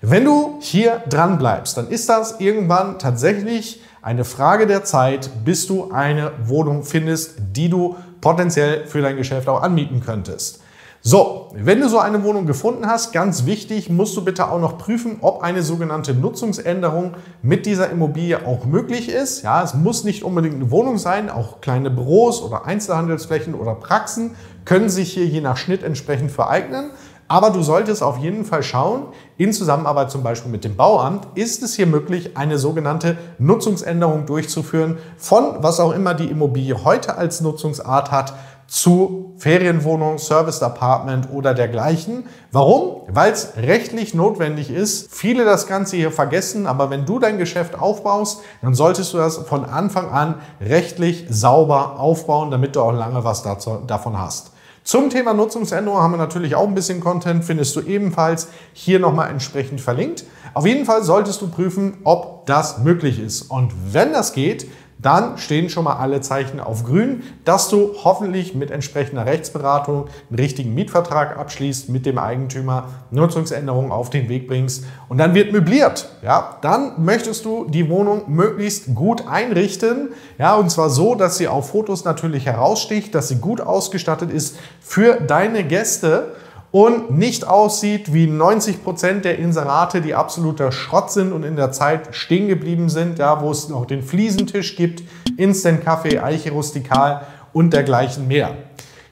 Wenn 0.00 0.24
du 0.24 0.56
hier 0.62 1.02
dran 1.10 1.36
bleibst, 1.36 1.76
dann 1.76 1.88
ist 1.88 2.08
das 2.08 2.40
irgendwann 2.40 2.98
tatsächlich 2.98 3.82
eine 4.00 4.24
Frage 4.24 4.66
der 4.66 4.84
Zeit, 4.84 5.28
bis 5.44 5.66
du 5.66 5.92
eine 5.92 6.32
Wohnung 6.42 6.84
findest, 6.84 7.34
die 7.38 7.68
du 7.68 7.96
potenziell 8.22 8.86
für 8.86 9.02
dein 9.02 9.18
Geschäft 9.18 9.46
auch 9.46 9.60
anmieten 9.60 10.00
könntest. 10.02 10.62
So, 11.04 11.48
wenn 11.52 11.80
du 11.80 11.88
so 11.88 11.98
eine 11.98 12.22
Wohnung 12.22 12.46
gefunden 12.46 12.86
hast, 12.86 13.10
ganz 13.10 13.44
wichtig, 13.44 13.90
musst 13.90 14.16
du 14.16 14.24
bitte 14.24 14.48
auch 14.48 14.60
noch 14.60 14.78
prüfen, 14.78 15.16
ob 15.20 15.42
eine 15.42 15.64
sogenannte 15.64 16.14
Nutzungsänderung 16.14 17.14
mit 17.42 17.66
dieser 17.66 17.90
Immobilie 17.90 18.46
auch 18.46 18.66
möglich 18.66 19.08
ist. 19.08 19.42
Ja, 19.42 19.64
es 19.64 19.74
muss 19.74 20.04
nicht 20.04 20.22
unbedingt 20.22 20.54
eine 20.54 20.70
Wohnung 20.70 20.98
sein, 20.98 21.28
auch 21.28 21.60
kleine 21.60 21.90
Büros 21.90 22.40
oder 22.40 22.66
Einzelhandelsflächen 22.66 23.54
oder 23.54 23.74
Praxen 23.74 24.36
können 24.64 24.88
sich 24.88 25.12
hier 25.12 25.26
je 25.26 25.40
nach 25.40 25.56
Schnitt 25.56 25.82
entsprechend 25.82 26.30
vereignen. 26.30 26.92
Aber 27.26 27.50
du 27.50 27.62
solltest 27.62 28.02
auf 28.02 28.18
jeden 28.18 28.44
Fall 28.44 28.62
schauen, 28.62 29.06
in 29.38 29.52
Zusammenarbeit 29.52 30.10
zum 30.10 30.22
Beispiel 30.22 30.52
mit 30.52 30.64
dem 30.64 30.76
Bauamt, 30.76 31.26
ist 31.34 31.62
es 31.62 31.74
hier 31.74 31.86
möglich, 31.86 32.36
eine 32.36 32.58
sogenannte 32.58 33.16
Nutzungsänderung 33.38 34.26
durchzuführen 34.26 34.98
von 35.16 35.56
was 35.62 35.80
auch 35.80 35.92
immer 35.94 36.14
die 36.14 36.26
Immobilie 36.26 36.84
heute 36.84 37.16
als 37.16 37.40
Nutzungsart 37.40 38.10
hat 38.10 38.34
zu 38.72 39.34
Ferienwohnung, 39.36 40.16
Service 40.16 40.62
Apartment 40.62 41.28
oder 41.30 41.52
dergleichen. 41.52 42.24
Warum? 42.52 43.02
Weil 43.06 43.30
es 43.30 43.52
rechtlich 43.58 44.14
notwendig 44.14 44.70
ist. 44.70 45.14
Viele 45.14 45.44
das 45.44 45.66
Ganze 45.66 45.96
hier 45.96 46.10
vergessen, 46.10 46.66
aber 46.66 46.88
wenn 46.88 47.04
du 47.04 47.18
dein 47.18 47.36
Geschäft 47.36 47.78
aufbaust, 47.78 48.40
dann 48.62 48.72
solltest 48.72 49.12
du 49.12 49.18
das 49.18 49.36
von 49.36 49.66
Anfang 49.66 50.08
an 50.08 50.36
rechtlich 50.58 51.26
sauber 51.28 52.00
aufbauen, 52.00 52.50
damit 52.50 52.74
du 52.74 52.80
auch 52.80 52.92
lange 52.92 53.24
was 53.24 53.42
dazu, 53.42 53.82
davon 53.86 54.18
hast. 54.18 54.52
Zum 54.84 55.10
Thema 55.10 55.34
Nutzungsänderung 55.34 56.00
haben 56.00 56.14
wir 56.14 56.18
natürlich 56.18 56.54
auch 56.54 56.66
ein 56.66 56.74
bisschen 56.74 57.00
Content, 57.00 57.44
findest 57.44 57.76
du 57.76 57.82
ebenfalls 57.82 58.48
hier 58.72 58.98
nochmal 58.98 59.30
entsprechend 59.30 59.82
verlinkt. 59.82 60.24
Auf 60.54 60.66
jeden 60.66 60.86
Fall 60.86 61.04
solltest 61.04 61.40
du 61.42 61.48
prüfen, 61.48 61.98
ob 62.04 62.46
das 62.46 62.78
möglich 62.78 63.20
ist. 63.20 63.42
Und 63.42 63.72
wenn 63.92 64.12
das 64.12 64.32
geht, 64.32 64.66
dann 65.02 65.36
stehen 65.36 65.68
schon 65.68 65.84
mal 65.84 65.96
alle 65.96 66.20
Zeichen 66.20 66.60
auf 66.60 66.84
grün, 66.84 67.22
dass 67.44 67.68
du 67.68 67.94
hoffentlich 68.04 68.54
mit 68.54 68.70
entsprechender 68.70 69.26
Rechtsberatung 69.26 70.06
einen 70.30 70.38
richtigen 70.38 70.74
Mietvertrag 70.74 71.36
abschließt 71.36 71.88
mit 71.88 72.06
dem 72.06 72.18
Eigentümer, 72.18 72.88
Nutzungsänderungen 73.10 73.90
auf 73.90 74.10
den 74.10 74.28
Weg 74.28 74.46
bringst 74.46 74.84
und 75.08 75.18
dann 75.18 75.34
wird 75.34 75.52
möbliert. 75.52 76.08
Ja, 76.22 76.56
dann 76.62 77.04
möchtest 77.04 77.44
du 77.44 77.66
die 77.68 77.90
Wohnung 77.90 78.22
möglichst 78.28 78.94
gut 78.94 79.26
einrichten, 79.26 80.10
ja, 80.38 80.54
und 80.54 80.70
zwar 80.70 80.88
so, 80.88 81.14
dass 81.14 81.36
sie 81.36 81.48
auf 81.48 81.70
Fotos 81.70 82.04
natürlich 82.04 82.46
heraussticht, 82.46 83.14
dass 83.14 83.28
sie 83.28 83.36
gut 83.36 83.60
ausgestattet 83.60 84.30
ist 84.30 84.56
für 84.80 85.20
deine 85.20 85.64
Gäste 85.64 86.34
und 86.72 87.16
nicht 87.16 87.46
aussieht 87.46 88.12
wie 88.14 88.26
90 88.26 88.82
Prozent 88.82 89.24
der 89.26 89.38
Inserate, 89.38 90.00
die 90.00 90.14
absoluter 90.14 90.72
Schrott 90.72 91.12
sind 91.12 91.32
und 91.32 91.44
in 91.44 91.54
der 91.54 91.70
Zeit 91.70 92.16
stehen 92.16 92.48
geblieben 92.48 92.88
sind, 92.88 93.18
ja, 93.18 93.42
wo 93.42 93.50
es 93.50 93.68
noch 93.68 93.84
den 93.84 94.02
Fliesentisch 94.02 94.74
gibt, 94.74 95.02
Instant 95.36 95.84
Kaffee, 95.84 96.18
Eiche 96.18 96.50
rustikal 96.50 97.26
und 97.52 97.74
dergleichen 97.74 98.26
mehr. 98.26 98.56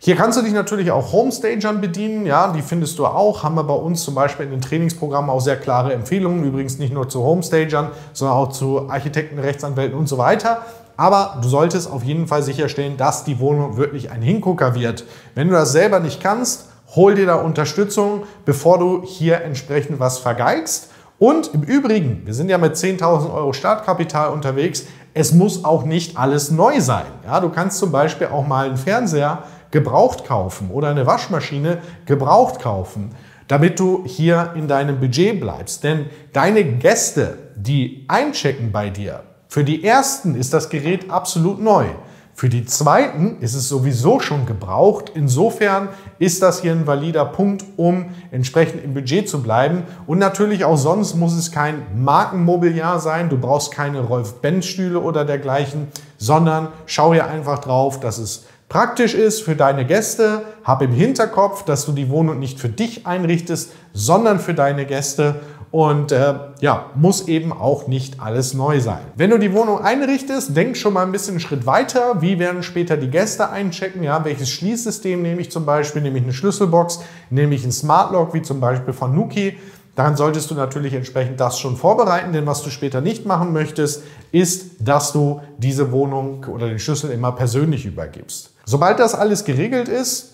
Hier 0.03 0.17
kannst 0.17 0.39
du 0.39 0.43
dich 0.43 0.55
natürlich 0.55 0.91
auch 0.91 1.13
Homestagern 1.13 1.83
bedienen, 1.83 2.25
ja, 2.25 2.51
die 2.57 2.63
findest 2.63 2.99
du 2.99 3.05
auch. 3.05 3.43
Haben 3.43 3.57
wir 3.57 3.65
bei 3.65 3.75
uns 3.75 4.03
zum 4.03 4.15
Beispiel 4.15 4.47
in 4.47 4.53
den 4.53 4.63
Trainingsprogrammen 4.63 5.29
auch 5.29 5.43
sehr 5.43 5.59
klare 5.59 5.93
Empfehlungen, 5.93 6.43
übrigens 6.43 6.79
nicht 6.79 6.95
nur 6.95 7.11
zu 7.11 7.23
Homestagern, 7.23 7.91
sondern 8.15 8.39
auch 8.39 8.49
zu 8.49 8.89
Architekten, 8.89 9.39
Rechtsanwälten 9.39 9.99
und 9.99 10.09
so 10.09 10.17
weiter. 10.17 10.63
Aber 10.97 11.39
du 11.43 11.49
solltest 11.51 11.93
auf 11.93 12.03
jeden 12.03 12.27
Fall 12.27 12.43
sicherstellen, 12.43 12.97
dass 12.97 13.25
die 13.25 13.39
Wohnung 13.39 13.77
wirklich 13.77 14.11
ein 14.11 14.23
Hingucker 14.23 14.75
wird. 14.75 15.05
Wenn 15.35 15.49
du 15.49 15.53
das 15.53 15.73
selber 15.73 16.01
nicht 16.01 16.23
kannst, 16.23 16.70
hol 16.95 17.15
dir 17.15 17.27
da 17.27 17.37
Unterstützung, 17.37 18.25
bevor 18.45 18.79
du 18.79 19.03
hier 19.05 19.43
entsprechend 19.43 20.01
was 20.01 20.19
vergeigst. 20.19 20.91
Und 21.19 21.53
im 21.53 21.63
Übrigen, 21.63 22.23
wir 22.25 22.35
sind 22.35 22.49
ja 22.49 22.59
mit 22.59 22.75
10.000 22.75 23.33
Euro 23.33 23.53
Startkapital 23.53 24.31
unterwegs, 24.31 24.87
es 25.13 25.33
muss 25.33 25.65
auch 25.65 25.85
nicht 25.85 26.17
alles 26.17 26.51
neu 26.51 26.81
sein. 26.81 27.07
Ja, 27.25 27.41
du 27.41 27.51
kannst 27.51 27.79
zum 27.79 27.93
Beispiel 27.93 28.29
auch 28.29 28.47
mal 28.47 28.67
einen 28.67 28.77
Fernseher 28.77 29.43
gebraucht 29.71 30.25
kaufen 30.25 30.71
oder 30.71 30.89
eine 30.89 31.07
Waschmaschine 31.07 31.79
gebraucht 32.07 32.61
kaufen, 32.61 33.15
damit 33.49 33.79
du 33.79 34.05
hier 34.07 34.53
in 34.55 34.69
deinem 34.69 34.99
Budget 34.99 35.41
bleibst. 35.41 35.85
Denn 35.85 36.07
deine 36.33 36.65
Gäste, 36.65 37.39
die 37.57 38.05
einchecken 38.09 38.73
bei 38.73 38.91
dir, 38.91 39.23
für 39.49 39.65
die 39.65 39.85
ersten 39.85 40.37
ist 40.37 40.55
das 40.55 40.71
Gerät 40.71 41.11
absolut 41.11 41.61
neu. 41.61 41.87
Für 42.35 42.49
die 42.49 42.65
zweiten 42.65 43.37
ist 43.41 43.55
es 43.55 43.69
sowieso 43.69 44.19
schon 44.21 44.47
gebraucht. 44.47 45.13
Insofern 45.15 45.89
ist 46.19 46.43
das 46.43 46.63
hier 46.63 46.73
ein 46.73 46.87
valider 46.87 47.25
Punkt, 47.27 47.65
um 47.77 48.07
entsprechend 48.31 48.83
im 48.83 48.95
Budget 48.95 49.29
zu 49.29 49.43
bleiben. 49.43 49.83
Und 50.07 50.19
natürlich 50.19 50.65
auch 50.65 50.79
sonst 50.79 51.17
muss 51.17 51.35
es 51.35 51.53
kein 51.53 51.83
Markenmobiliar 51.95 52.99
sein. 52.99 53.29
Du 53.29 53.39
brauchst 53.39 53.73
keine 53.73 54.01
Rolf-Benz-Stühle 54.01 55.01
oder 55.01 55.25
dergleichen, 55.27 55.89
sondern 56.17 56.69
schau 56.87 57.13
hier 57.13 57.27
einfach 57.27 57.59
drauf, 57.59 58.01
dass 58.01 58.17
es 58.17 58.47
praktisch 58.71 59.15
ist 59.15 59.43
für 59.43 59.57
deine 59.57 59.85
Gäste. 59.85 60.43
Hab 60.65 60.81
im 60.81 60.93
Hinterkopf, 60.93 61.65
dass 61.65 61.85
du 61.85 61.93
die 61.93 62.09
Wohnung 62.09 62.39
nicht 62.39 62.59
für 62.59 62.71
dich 62.71 63.07
einrichtest, 63.07 63.73
sondern 63.93 64.41
für 64.41 64.55
deine 64.55 64.87
Gäste 64.87 65.41
und 65.71 66.11
äh, 66.11 66.35
ja, 66.61 66.87
muss 66.97 67.29
eben 67.29 67.53
auch 67.53 67.87
nicht 67.87 68.21
alles 68.21 68.55
neu 68.55 68.81
sein. 68.81 69.03
Wenn 69.15 69.31
du 69.31 69.39
die 69.39 69.53
Wohnung 69.53 69.79
einrichtest, 69.79 70.57
denk 70.57 70.77
schon 70.77 70.95
mal 70.95 71.05
ein 71.05 71.13
bisschen 71.13 71.35
einen 71.35 71.41
Schritt 71.41 71.65
weiter. 71.65 72.21
Wie 72.21 72.39
werden 72.41 72.63
später 72.63 72.97
die 72.97 73.09
Gäste 73.09 73.51
einchecken? 73.51 74.03
Ja, 74.03 74.25
welches 74.25 74.51
Schließsystem 74.51 75.23
nehme 75.23 75.41
ich 75.41 75.51
zum 75.51 75.65
Beispiel? 75.65 76.03
Nehme 76.03 76.19
ich 76.19 76.25
eine 76.25 76.33
Schlüsselbox? 76.33 77.01
Nehme 77.31 77.55
ich 77.55 77.65
ein 77.65 77.73
Smart 77.73 78.13
Lock, 78.13 78.35
wie 78.35 78.43
zum 78.43 78.59
Beispiel 78.59 78.93
von 78.93 79.15
Nuki? 79.15 79.59
Dann 79.95 80.17
solltest 80.17 80.51
du 80.51 80.55
natürlich 80.55 80.95
entsprechend 80.95 81.39
das 81.41 81.59
schon 81.59 81.77
vorbereiten, 81.77 82.33
denn 82.33 82.47
was 82.47 82.63
du 82.63 82.71
später 82.71 83.01
nicht 83.01 83.27
machen 83.27 83.53
möchtest, 83.53 84.03
ist, 84.33 84.77
dass 84.81 85.13
du 85.13 85.41
diese 85.59 85.93
Wohnung 85.93 86.47
oder 86.47 86.69
den 86.69 86.79
Schlüssel 86.79 87.11
immer 87.11 87.33
persönlich 87.33 87.87
übergibst. 87.87 88.53
Sobald 88.65 88.99
das 88.99 89.15
alles 89.15 89.45
geregelt 89.45 89.89
ist, 89.89 90.30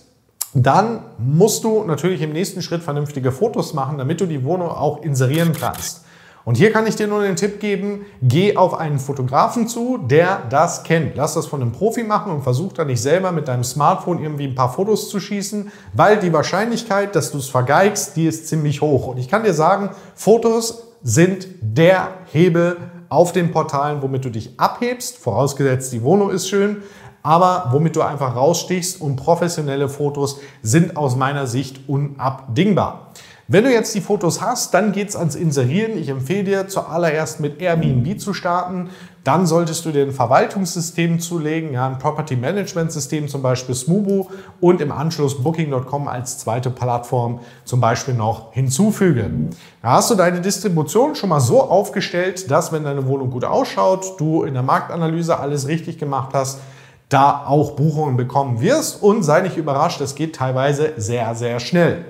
dann 0.64 1.00
musst 1.18 1.64
du 1.64 1.84
natürlich 1.84 2.22
im 2.22 2.32
nächsten 2.32 2.62
Schritt 2.62 2.82
vernünftige 2.82 3.30
Fotos 3.30 3.74
machen, 3.74 3.98
damit 3.98 4.20
du 4.20 4.26
die 4.26 4.44
Wohnung 4.44 4.68
auch 4.68 5.02
inserieren 5.02 5.52
kannst. 5.58 6.06
Und 6.46 6.56
hier 6.56 6.72
kann 6.72 6.86
ich 6.86 6.94
dir 6.94 7.08
nur 7.08 7.22
den 7.22 7.34
Tipp 7.34 7.58
geben, 7.58 8.06
geh 8.22 8.56
auf 8.56 8.78
einen 8.78 9.00
Fotografen 9.00 9.66
zu, 9.66 9.98
der 9.98 10.44
das 10.48 10.84
kennt. 10.84 11.16
Lass 11.16 11.34
das 11.34 11.46
von 11.46 11.60
einem 11.60 11.72
Profi 11.72 12.04
machen 12.04 12.30
und 12.30 12.42
versuch 12.42 12.72
da 12.72 12.84
nicht 12.84 13.02
selber 13.02 13.32
mit 13.32 13.48
deinem 13.48 13.64
Smartphone 13.64 14.22
irgendwie 14.22 14.46
ein 14.46 14.54
paar 14.54 14.72
Fotos 14.72 15.10
zu 15.10 15.18
schießen, 15.18 15.72
weil 15.92 16.20
die 16.20 16.32
Wahrscheinlichkeit, 16.32 17.16
dass 17.16 17.32
du 17.32 17.38
es 17.38 17.48
vergeigst, 17.48 18.16
die 18.16 18.26
ist 18.26 18.46
ziemlich 18.46 18.80
hoch. 18.80 19.08
Und 19.08 19.18
ich 19.18 19.28
kann 19.28 19.42
dir 19.42 19.54
sagen, 19.54 19.90
Fotos 20.14 20.84
sind 21.02 21.48
der 21.60 22.10
Hebel 22.32 22.76
auf 23.08 23.32
den 23.32 23.50
Portalen, 23.50 24.00
womit 24.02 24.24
du 24.24 24.30
dich 24.30 24.58
abhebst, 24.58 25.18
vorausgesetzt 25.18 25.92
die 25.92 26.02
Wohnung 26.02 26.30
ist 26.30 26.48
schön, 26.48 26.82
aber 27.26 27.70
womit 27.72 27.96
du 27.96 28.02
einfach 28.02 28.36
rausstichst 28.36 29.00
und 29.00 29.16
professionelle 29.16 29.88
Fotos 29.88 30.38
sind 30.62 30.96
aus 30.96 31.16
meiner 31.16 31.48
Sicht 31.48 31.88
unabdingbar. 31.88 33.10
Wenn 33.48 33.64
du 33.64 33.72
jetzt 33.72 33.92
die 33.96 34.00
Fotos 34.00 34.40
hast, 34.40 34.74
dann 34.74 34.92
geht's 34.92 35.16
ans 35.16 35.34
Inserieren. 35.34 35.98
Ich 35.98 36.08
empfehle 36.08 36.44
dir 36.44 36.68
zuallererst 36.68 37.40
mit 37.40 37.60
Airbnb 37.60 38.20
zu 38.20 38.32
starten. 38.32 38.90
Dann 39.24 39.44
solltest 39.44 39.84
du 39.84 39.90
dir 39.90 40.02
ein 40.02 40.12
Verwaltungssystem 40.12 41.18
zulegen, 41.18 41.72
ja, 41.72 41.88
ein 41.88 41.98
Property 41.98 42.36
Management 42.36 42.92
System, 42.92 43.26
zum 43.26 43.42
Beispiel 43.42 43.74
Smubo 43.74 44.30
und 44.60 44.80
im 44.80 44.92
Anschluss 44.92 45.42
Booking.com 45.42 46.06
als 46.06 46.38
zweite 46.38 46.70
Plattform 46.70 47.40
zum 47.64 47.80
Beispiel 47.80 48.14
noch 48.14 48.52
hinzufügen. 48.52 49.50
Da 49.82 49.92
hast 49.94 50.12
du 50.12 50.14
deine 50.14 50.40
Distribution 50.40 51.16
schon 51.16 51.30
mal 51.30 51.40
so 51.40 51.60
aufgestellt, 51.60 52.48
dass 52.52 52.70
wenn 52.70 52.84
deine 52.84 53.08
Wohnung 53.08 53.30
gut 53.30 53.44
ausschaut, 53.44 54.20
du 54.20 54.44
in 54.44 54.54
der 54.54 54.62
Marktanalyse 54.62 55.40
alles 55.40 55.66
richtig 55.66 55.98
gemacht 55.98 56.30
hast, 56.32 56.60
da 57.08 57.44
auch 57.46 57.72
Buchungen 57.72 58.16
bekommen 58.16 58.60
wirst 58.60 59.02
und 59.02 59.22
sei 59.22 59.40
nicht 59.40 59.56
überrascht, 59.56 60.00
es 60.00 60.14
geht 60.14 60.34
teilweise 60.34 60.94
sehr, 60.96 61.34
sehr 61.34 61.60
schnell. 61.60 62.04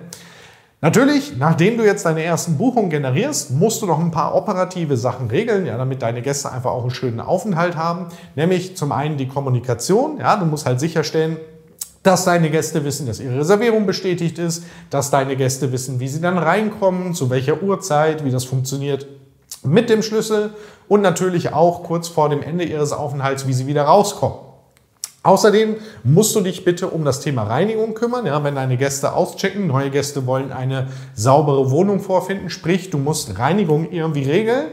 Natürlich, 0.83 1.37
nachdem 1.39 1.79
du 1.79 1.85
jetzt 1.85 2.05
deine 2.05 2.23
ersten 2.23 2.59
Buchungen 2.59 2.91
generierst, 2.91 3.51
musst 3.51 3.83
du 3.83 3.87
noch 3.87 3.99
ein 3.99 4.11
paar 4.11 4.35
operative 4.35 4.97
Sachen 4.97 5.29
regeln, 5.29 5.67
ja, 5.67 5.77
damit 5.79 6.03
deine 6.03 6.23
Gäste 6.23 6.53
einfach 6.53 6.71
auch 6.71 6.83
einen 6.83 6.91
schönen 6.91 7.19
Aufenthalt 7.19 7.77
haben. 7.77 8.07
Nämlich 8.37 8.77
zum 8.77 8.93
einen 8.93 9.17
die 9.17 9.27
Kommunikation. 9.27 10.19
Ja, 10.19 10.37
du 10.37 10.45
musst 10.45 10.67
halt 10.67 10.79
sicherstellen, 10.79 11.39
dass 12.03 12.25
deine 12.25 12.51
Gäste 12.51 12.85
wissen, 12.85 13.07
dass 13.07 13.21
ihre 13.21 13.39
Reservierung 13.39 13.87
bestätigt 13.87 14.39
ist, 14.39 14.65
dass 14.91 15.11
deine 15.11 15.35
Gäste 15.35 15.73
wissen, 15.73 15.99
wie 15.99 16.09
sie 16.09 16.21
dann 16.21 16.39
reinkommen, 16.39 17.15
zu 17.15 17.31
welcher 17.31 17.63
Uhrzeit, 17.63 18.25
wie 18.25 18.31
das 18.31 18.45
funktioniert 18.45 19.09
mit 19.65 19.91
dem 19.91 20.03
Schlüssel 20.03 20.51
und 20.89 21.01
natürlich 21.01 21.53
auch 21.53 21.83
kurz 21.83 22.07
vor 22.07 22.29
dem 22.29 22.43
Ende 22.43 22.65
ihres 22.65 22.93
Aufenthalts, 22.93 23.47
wie 23.49 23.53
sie 23.53 23.67
wieder 23.67 23.83
rauskommen. 23.83 24.46
Außerdem 25.27 25.75
musst 26.05 26.37
du 26.37 26.41
dich 26.41 26.65
bitte 26.65 26.87
um 26.87 27.05
das 27.05 27.19
Thema 27.19 27.43
Reinigung 27.43 27.95
kümmern. 27.95 28.27
Ja, 28.27 28.45
wenn 28.45 28.55
deine 28.55 28.77
Gäste 28.77 29.13
auschecken, 29.13 29.67
neue 29.67 29.91
Gäste 29.91 30.25
wollen 30.25 30.53
eine 30.53 30.87
saubere 31.17 31.73
Wohnung 31.73 31.99
vorfinden, 31.99 32.49
sprich, 32.49 32.91
du 32.91 32.99
musst 32.99 33.37
Reinigung 33.37 33.91
irgendwie 33.91 34.23
regeln. 34.23 34.67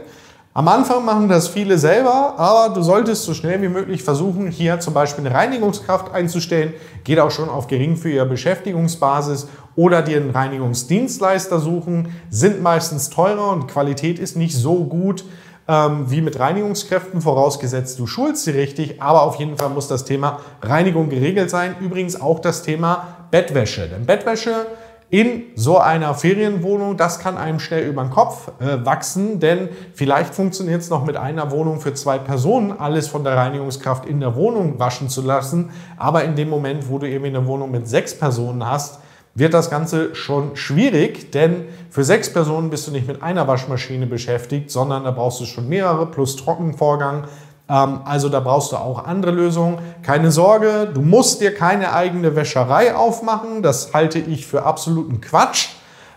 Am 0.53 0.67
Anfang 0.67 1.03
machen 1.03 1.27
das 1.27 1.47
viele 1.47 1.79
selber, 1.79 2.35
aber 2.37 2.71
du 2.75 2.83
solltest 2.83 3.23
so 3.23 3.33
schnell 3.33 3.63
wie 3.63 3.67
möglich 3.67 4.03
versuchen, 4.03 4.51
hier 4.51 4.79
zum 4.79 4.93
Beispiel 4.93 5.25
eine 5.25 5.33
Reinigungskraft 5.33 6.13
einzustellen. 6.13 6.75
Geht 7.03 7.17
auch 7.17 7.31
schon 7.31 7.49
auf 7.49 7.65
geringfügige 7.65 8.23
Beschäftigungsbasis 8.25 9.47
oder 9.75 10.03
dir 10.03 10.17
einen 10.17 10.29
Reinigungsdienstleister 10.29 11.57
suchen. 11.57 12.09
Sind 12.29 12.61
meistens 12.61 13.09
teurer 13.09 13.49
und 13.49 13.67
Qualität 13.67 14.19
ist 14.19 14.37
nicht 14.37 14.55
so 14.55 14.83
gut 14.83 15.25
ähm, 15.67 16.09
wie 16.09 16.21
mit 16.21 16.39
Reinigungskräften, 16.39 17.21
vorausgesetzt 17.21 17.99
du 17.99 18.07
schulst 18.07 18.43
sie 18.43 18.51
richtig. 18.51 19.01
Aber 19.01 19.23
auf 19.23 19.35
jeden 19.35 19.57
Fall 19.57 19.69
muss 19.69 19.87
das 19.87 20.05
Thema 20.05 20.39
Reinigung 20.61 21.09
geregelt 21.09 21.49
sein. 21.49 21.75
Übrigens 21.79 22.19
auch 22.19 22.39
das 22.39 22.63
Thema 22.63 23.25
Bettwäsche. 23.31 23.87
Denn 23.87 24.05
Bettwäsche 24.05 24.67
in 25.13 25.43
so 25.55 25.77
einer 25.77 26.15
Ferienwohnung, 26.15 26.97
das 26.97 27.19
kann 27.19 27.37
einem 27.37 27.59
schnell 27.59 27.87
über 27.87 28.01
den 28.01 28.09
Kopf 28.09 28.49
äh, 28.59 28.83
wachsen, 28.83 29.39
denn 29.39 29.69
vielleicht 29.93 30.33
funktioniert 30.33 30.81
es 30.81 30.89
noch 30.89 31.05
mit 31.05 31.17
einer 31.17 31.51
Wohnung 31.51 31.79
für 31.81 31.93
zwei 31.93 32.17
Personen, 32.17 32.71
alles 32.71 33.09
von 33.09 33.23
der 33.23 33.37
Reinigungskraft 33.37 34.07
in 34.07 34.19
der 34.19 34.35
Wohnung 34.35 34.79
waschen 34.79 35.09
zu 35.09 35.21
lassen. 35.21 35.69
Aber 35.97 36.23
in 36.23 36.35
dem 36.35 36.49
Moment, 36.49 36.89
wo 36.89 36.97
du 36.97 37.07
irgendwie 37.07 37.29
eine 37.29 37.45
Wohnung 37.45 37.69
mit 37.69 37.87
sechs 37.87 38.17
Personen 38.17 38.67
hast, 38.67 39.01
wird 39.35 39.53
das 39.53 39.69
Ganze 39.69 40.13
schon 40.15 40.55
schwierig, 40.55 41.31
denn 41.31 41.65
für 41.89 42.03
sechs 42.03 42.31
Personen 42.31 42.69
bist 42.69 42.87
du 42.87 42.91
nicht 42.91 43.07
mit 43.07 43.23
einer 43.23 43.47
Waschmaschine 43.47 44.05
beschäftigt, 44.05 44.69
sondern 44.69 45.05
da 45.05 45.11
brauchst 45.11 45.39
du 45.41 45.45
schon 45.45 45.67
mehrere 45.67 46.05
plus 46.05 46.35
Trockenvorgang. 46.35 47.25
Ähm, 47.67 48.01
also 48.05 48.29
da 48.29 48.39
brauchst 48.39 48.71
du 48.71 48.77
auch 48.77 49.05
andere 49.05 49.31
Lösungen. 49.31 49.79
Keine 50.03 50.31
Sorge, 50.31 50.89
du 50.93 51.01
musst 51.01 51.41
dir 51.41 51.53
keine 51.53 51.93
eigene 51.93 52.35
Wäscherei 52.35 52.95
aufmachen. 52.95 53.63
Das 53.63 53.93
halte 53.93 54.19
ich 54.19 54.45
für 54.45 54.63
absoluten 54.63 55.19
Quatsch. 55.19 55.69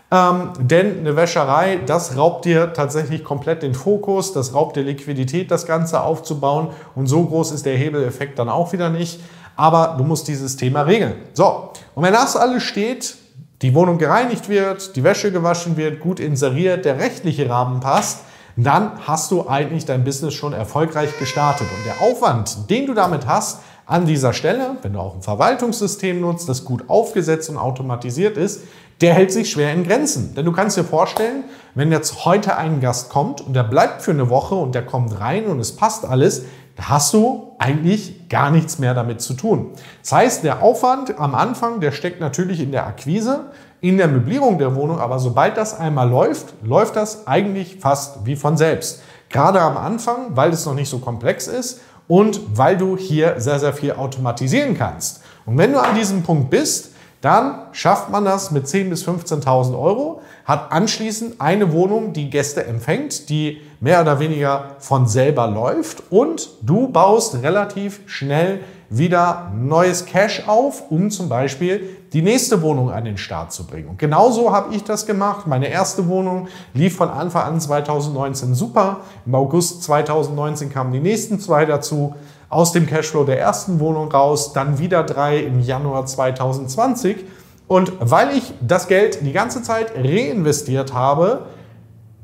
Ähm, 0.09 0.51
denn 0.59 0.99
eine 0.99 1.17
Wäscherei, 1.17 1.79
das 1.85 2.15
raubt 2.15 2.45
dir 2.45 2.71
tatsächlich 2.71 3.25
komplett 3.25 3.61
den 3.61 3.73
Fokus, 3.73 4.31
das 4.31 4.53
raubt 4.53 4.77
dir 4.77 4.83
Liquidität, 4.83 5.51
das 5.51 5.65
Ganze 5.65 6.01
aufzubauen. 6.01 6.69
Und 6.95 7.07
so 7.07 7.25
groß 7.25 7.51
ist 7.51 7.65
der 7.65 7.75
Hebeleffekt 7.75 8.39
dann 8.39 8.47
auch 8.47 8.71
wieder 8.71 8.89
nicht. 8.89 9.19
Aber 9.57 9.95
du 9.97 10.03
musst 10.03 10.27
dieses 10.27 10.55
Thema 10.55 10.83
regeln. 10.83 11.15
So, 11.33 11.71
und 11.95 12.03
wenn 12.03 12.13
das 12.13 12.37
alles 12.37 12.63
steht, 12.63 13.15
die 13.61 13.73
Wohnung 13.73 13.97
gereinigt 13.97 14.49
wird, 14.49 14.95
die 14.95 15.03
Wäsche 15.03 15.31
gewaschen 15.31 15.75
wird, 15.77 15.99
gut 15.99 16.19
inseriert, 16.19 16.85
der 16.85 16.99
rechtliche 16.99 17.49
Rahmen 17.49 17.79
passt, 17.79 18.19
dann 18.55 18.91
hast 19.05 19.31
du 19.31 19.47
eigentlich 19.47 19.85
dein 19.85 20.03
Business 20.03 20.33
schon 20.33 20.53
erfolgreich 20.53 21.17
gestartet. 21.19 21.67
Und 21.75 21.85
der 21.85 22.07
Aufwand, 22.07 22.69
den 22.69 22.87
du 22.87 22.93
damit 22.93 23.27
hast, 23.27 23.59
an 23.85 24.05
dieser 24.05 24.33
Stelle, 24.33 24.77
wenn 24.81 24.93
du 24.93 24.99
auch 24.99 25.15
ein 25.15 25.21
Verwaltungssystem 25.21 26.19
nutzt, 26.19 26.49
das 26.49 26.65
gut 26.65 26.89
aufgesetzt 26.89 27.49
und 27.49 27.57
automatisiert 27.57 28.35
ist, 28.35 28.61
der 28.99 29.13
hält 29.13 29.31
sich 29.31 29.49
schwer 29.49 29.73
in 29.73 29.83
Grenzen. 29.85 30.35
Denn 30.35 30.43
du 30.43 30.51
kannst 30.51 30.75
dir 30.75 30.83
vorstellen, 30.83 31.45
wenn 31.73 31.91
jetzt 31.91 32.25
heute 32.25 32.57
ein 32.57 32.81
Gast 32.81 33.09
kommt 33.09 33.41
und 33.41 33.53
der 33.53 33.63
bleibt 33.63 34.01
für 34.01 34.11
eine 34.11 34.29
Woche 34.29 34.55
und 34.55 34.75
der 34.75 34.85
kommt 34.85 35.19
rein 35.19 35.45
und 35.45 35.59
es 35.59 35.75
passt 35.75 36.03
alles, 36.03 36.43
hast 36.79 37.13
du 37.13 37.55
eigentlich 37.59 38.29
gar 38.29 38.51
nichts 38.51 38.79
mehr 38.79 38.93
damit 38.93 39.21
zu 39.21 39.33
tun. 39.33 39.71
Das 40.01 40.11
heißt, 40.11 40.43
der 40.43 40.61
Aufwand 40.61 41.19
am 41.19 41.33
Anfang, 41.35 41.79
der 41.79 41.91
steckt 41.91 42.19
natürlich 42.19 42.59
in 42.59 42.71
der 42.71 42.85
Akquise 42.85 43.51
in 43.81 43.97
der 43.97 44.07
Möblierung 44.07 44.57
der 44.57 44.75
Wohnung, 44.75 44.99
aber 44.99 45.19
sobald 45.19 45.57
das 45.57 45.79
einmal 45.79 46.09
läuft, 46.09 46.53
läuft 46.63 46.95
das 46.95 47.27
eigentlich 47.27 47.77
fast 47.79 48.25
wie 48.25 48.35
von 48.35 48.57
selbst. 48.57 49.03
Gerade 49.29 49.61
am 49.61 49.77
Anfang, 49.77 50.35
weil 50.35 50.51
es 50.51 50.65
noch 50.65 50.73
nicht 50.73 50.89
so 50.89 50.99
komplex 50.99 51.47
ist 51.47 51.81
und 52.07 52.57
weil 52.57 52.77
du 52.77 52.97
hier 52.97 53.39
sehr, 53.39 53.59
sehr 53.59 53.73
viel 53.73 53.93
automatisieren 53.93 54.75
kannst. 54.75 55.21
Und 55.45 55.57
wenn 55.57 55.73
du 55.73 55.79
an 55.79 55.95
diesem 55.95 56.23
Punkt 56.23 56.49
bist, 56.49 56.93
dann 57.27 57.55
schafft 57.73 58.09
man 58.09 58.23
das 58.23 58.51
mit 58.51 58.67
10.000 58.67 58.89
bis 58.89 59.05
15.000 59.05 59.77
Euro, 59.77 60.21
hat 60.45 60.71
anschließend 60.71 61.41
eine 61.41 61.73
Wohnung, 61.73 62.13
die 62.13 62.29
Gäste 62.29 62.65
empfängt, 62.65 63.27
die 63.27 63.59
mehr 63.81 64.01
oder 64.01 64.21
weniger 64.21 64.77
von 64.79 65.07
selber 65.07 65.45
läuft 65.47 66.03
und 66.09 66.49
du 66.61 66.87
baust 66.87 67.35
relativ 67.43 67.99
schnell 68.05 68.61
wieder 68.89 69.51
neues 69.53 70.05
Cash 70.05 70.47
auf, 70.47 70.89
um 70.89 71.11
zum 71.11 71.27
Beispiel 71.27 71.97
die 72.13 72.21
nächste 72.21 72.61
Wohnung 72.61 72.91
an 72.91 73.03
den 73.03 73.17
Start 73.17 73.51
zu 73.51 73.67
bringen. 73.67 73.89
Und 73.89 73.99
genauso 73.99 74.53
habe 74.53 74.73
ich 74.73 74.85
das 74.85 75.05
gemacht. 75.05 75.47
Meine 75.47 75.67
erste 75.67 76.07
Wohnung 76.07 76.47
lief 76.73 76.95
von 76.95 77.09
Anfang 77.09 77.43
an 77.43 77.59
2019 77.59 78.55
super. 78.55 79.01
Im 79.25 79.35
August 79.35 79.83
2019 79.83 80.71
kamen 80.71 80.93
die 80.93 81.01
nächsten 81.01 81.41
zwei 81.41 81.65
dazu. 81.65 82.15
Aus 82.49 82.71
dem 82.71 82.87
Cashflow 82.87 83.23
der 83.23 83.39
ersten 83.39 83.79
Wohnung 83.79 84.11
raus, 84.11 84.53
dann 84.53 84.79
wieder 84.79 85.03
drei 85.03 85.39
im 85.39 85.59
Januar 85.59 86.05
2020. 86.05 87.17
Und 87.67 87.91
weil 87.99 88.35
ich 88.37 88.53
das 88.61 88.87
Geld 88.87 89.25
die 89.25 89.33
ganze 89.33 89.61
Zeit 89.61 89.93
reinvestiert 89.95 90.93
habe, 90.93 91.47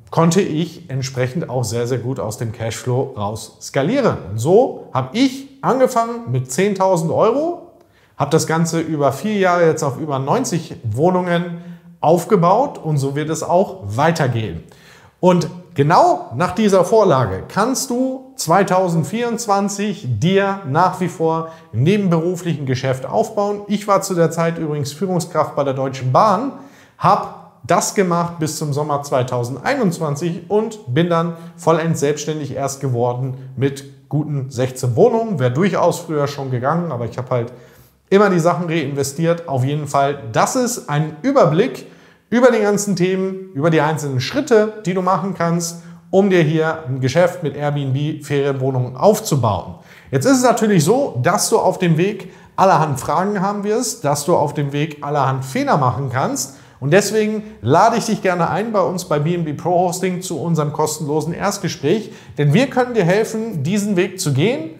konnte 0.10 0.42
ich 0.42 0.90
entsprechend 0.90 1.50
auch 1.50 1.64
sehr, 1.64 1.88
sehr 1.88 1.98
gut 1.98 2.20
aus 2.20 2.38
dem 2.38 2.52
Cashflow 2.52 3.16
raus 3.18 3.58
skalieren. 3.60 4.18
Und 4.30 4.38
so 4.38 4.88
habe 4.94 5.18
ich 5.18 5.50
angefangen 5.62 6.32
mit 6.32 6.50
10.000 6.50 7.14
Euro, 7.14 7.72
habe 8.16 8.30
das 8.30 8.46
Ganze 8.46 8.80
über 8.80 9.12
vier 9.12 9.38
Jahre 9.40 9.66
jetzt 9.66 9.84
auf 9.84 10.00
über 10.00 10.20
90 10.20 10.76
Wohnungen 10.84 11.64
aufgebaut 12.00 12.78
und 12.78 12.98
so 12.98 13.16
wird 13.16 13.30
es 13.30 13.42
auch 13.42 13.80
weitergehen. 13.84 14.64
Und 15.20 15.50
genau 15.76 16.32
nach 16.36 16.54
dieser 16.56 16.86
Vorlage 16.86 17.44
kannst 17.48 17.90
du 17.90 18.34
2024 18.36 20.20
dir 20.20 20.62
nach 20.68 21.00
wie 21.00 21.08
vor 21.08 21.52
nebenberuflichen 21.72 22.66
Geschäft 22.66 23.06
aufbauen. 23.06 23.62
Ich 23.68 23.88
war 23.88 24.02
zu 24.02 24.16
der 24.16 24.32
Zeit 24.32 24.58
übrigens 24.58 24.92
Führungskraft 24.92 25.56
bei 25.56 25.64
der 25.64 25.74
Deutschen 25.74 26.12
Bahn, 26.12 26.54
habe 26.98 27.28
das 27.66 27.96
gemacht 27.96 28.40
bis 28.40 28.58
zum 28.58 28.74
Sommer 28.74 29.04
2021 29.04 30.50
und 30.50 30.94
bin 30.94 31.10
dann 31.10 31.36
vollends 31.56 32.02
selbstständig 32.02 32.54
erst 32.54 32.82
geworden 32.82 33.52
mit 33.56 34.10
guten 34.10 34.52
16 34.52 34.96
Wohnungen. 34.96 35.40
Wäre 35.40 35.52
durchaus 35.52 36.00
früher 36.00 36.28
schon 36.28 36.52
gegangen, 36.52 36.92
aber 36.92 37.06
ich 37.06 37.18
habe 37.18 37.30
halt 37.30 37.54
immer 38.10 38.30
die 38.30 38.40
Sachen 38.40 38.68
reinvestiert. 38.68 39.48
Auf 39.48 39.64
jeden 39.64 39.88
Fall, 39.88 40.20
das 40.32 40.56
ist 40.56 40.90
ein 40.90 41.16
Überblick 41.22 41.88
über 42.34 42.50
die 42.50 42.62
ganzen 42.62 42.96
Themen, 42.96 43.52
über 43.54 43.70
die 43.70 43.80
einzelnen 43.80 44.20
Schritte, 44.20 44.82
die 44.88 44.96
du 44.96 45.04
machen 45.04 45.36
kannst, 45.36 45.84
um 46.10 46.32
dir 46.32 46.42
hier 46.42 46.80
ein 46.88 47.00
Geschäft 47.00 47.44
mit 47.44 47.56
Airbnb 47.56 48.26
Ferienwohnungen 48.26 48.98
aufzubauen. 48.98 49.76
Jetzt 50.10 50.26
ist 50.26 50.38
es 50.38 50.44
natürlich 50.44 50.84
so, 50.84 51.20
dass 51.22 51.52
du 51.52 51.60
auf 51.60 51.78
dem 51.78 51.96
Weg 51.98 52.34
allerhand 52.56 53.00
Fragen 53.00 53.40
haben 53.40 53.64
wirst, 53.64 54.04
dass 54.04 54.26
du 54.26 54.36
auf 54.36 54.56
dem 54.56 54.74
Weg 54.74 54.98
allerhand 55.02 55.46
Fehler 55.46 55.78
machen 55.78 56.10
kannst 56.12 56.56
und 56.80 56.92
deswegen 56.92 57.44
lade 57.62 57.98
ich 57.98 58.08
dich 58.08 58.24
gerne 58.24 58.50
ein 58.50 58.72
bei 58.72 58.82
uns 58.82 59.06
bei 59.06 59.20
BNB 59.20 59.56
Pro 59.56 59.70
Hosting 59.70 60.24
zu 60.24 60.42
unserem 60.42 60.74
kostenlosen 60.74 61.36
Erstgespräch, 61.36 62.12
denn 62.40 62.52
wir 62.52 62.66
können 62.66 62.96
dir 62.96 63.06
helfen, 63.06 63.62
diesen 63.62 63.96
Weg 63.96 64.20
zu 64.20 64.34
gehen, 64.34 64.72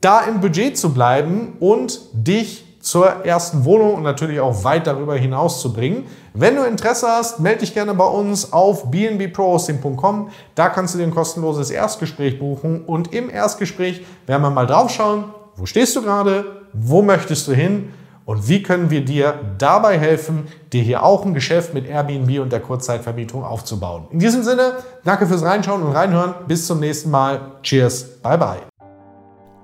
da 0.00 0.20
im 0.20 0.40
Budget 0.40 0.78
zu 0.78 0.94
bleiben 0.94 1.54
und 1.58 1.98
dich 2.12 2.71
zur 2.82 3.24
ersten 3.24 3.64
Wohnung 3.64 3.94
und 3.94 4.02
natürlich 4.02 4.40
auch 4.40 4.64
weit 4.64 4.86
darüber 4.86 5.14
hinaus 5.14 5.60
zu 5.60 5.72
bringen. 5.72 6.06
Wenn 6.34 6.56
du 6.56 6.64
Interesse 6.64 7.06
hast, 7.08 7.40
melde 7.40 7.60
dich 7.60 7.72
gerne 7.72 7.94
bei 7.94 8.04
uns 8.04 8.52
auf 8.52 8.90
bnbprohosting.com. 8.90 10.30
Da 10.54 10.68
kannst 10.68 10.94
du 10.94 10.98
dir 10.98 11.04
ein 11.04 11.14
kostenloses 11.14 11.70
Erstgespräch 11.70 12.38
buchen 12.38 12.84
und 12.84 13.14
im 13.14 13.30
Erstgespräch 13.30 14.04
werden 14.26 14.42
wir 14.42 14.50
mal 14.50 14.66
drauf 14.66 14.90
schauen, 14.90 15.24
wo 15.56 15.64
stehst 15.64 15.94
du 15.94 16.02
gerade, 16.02 16.62
wo 16.72 17.02
möchtest 17.02 17.46
du 17.46 17.52
hin 17.52 17.92
und 18.24 18.48
wie 18.48 18.62
können 18.62 18.90
wir 18.90 19.04
dir 19.04 19.34
dabei 19.58 19.98
helfen, 19.98 20.48
dir 20.72 20.82
hier 20.82 21.04
auch 21.04 21.24
ein 21.24 21.34
Geschäft 21.34 21.74
mit 21.74 21.86
Airbnb 21.86 22.40
und 22.40 22.52
der 22.52 22.60
Kurzzeitvermietung 22.60 23.44
aufzubauen. 23.44 24.06
In 24.10 24.18
diesem 24.18 24.42
Sinne, 24.42 24.78
danke 25.04 25.26
fürs 25.26 25.42
Reinschauen 25.42 25.82
und 25.82 25.92
Reinhören. 25.92 26.34
Bis 26.48 26.66
zum 26.66 26.80
nächsten 26.80 27.10
Mal. 27.10 27.52
Cheers. 27.62 28.20
Bye 28.22 28.38
bye. 28.38 28.58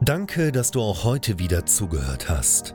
Danke, 0.00 0.52
dass 0.52 0.70
du 0.70 0.80
auch 0.80 1.04
heute 1.04 1.38
wieder 1.38 1.66
zugehört 1.66 2.28
hast. 2.28 2.74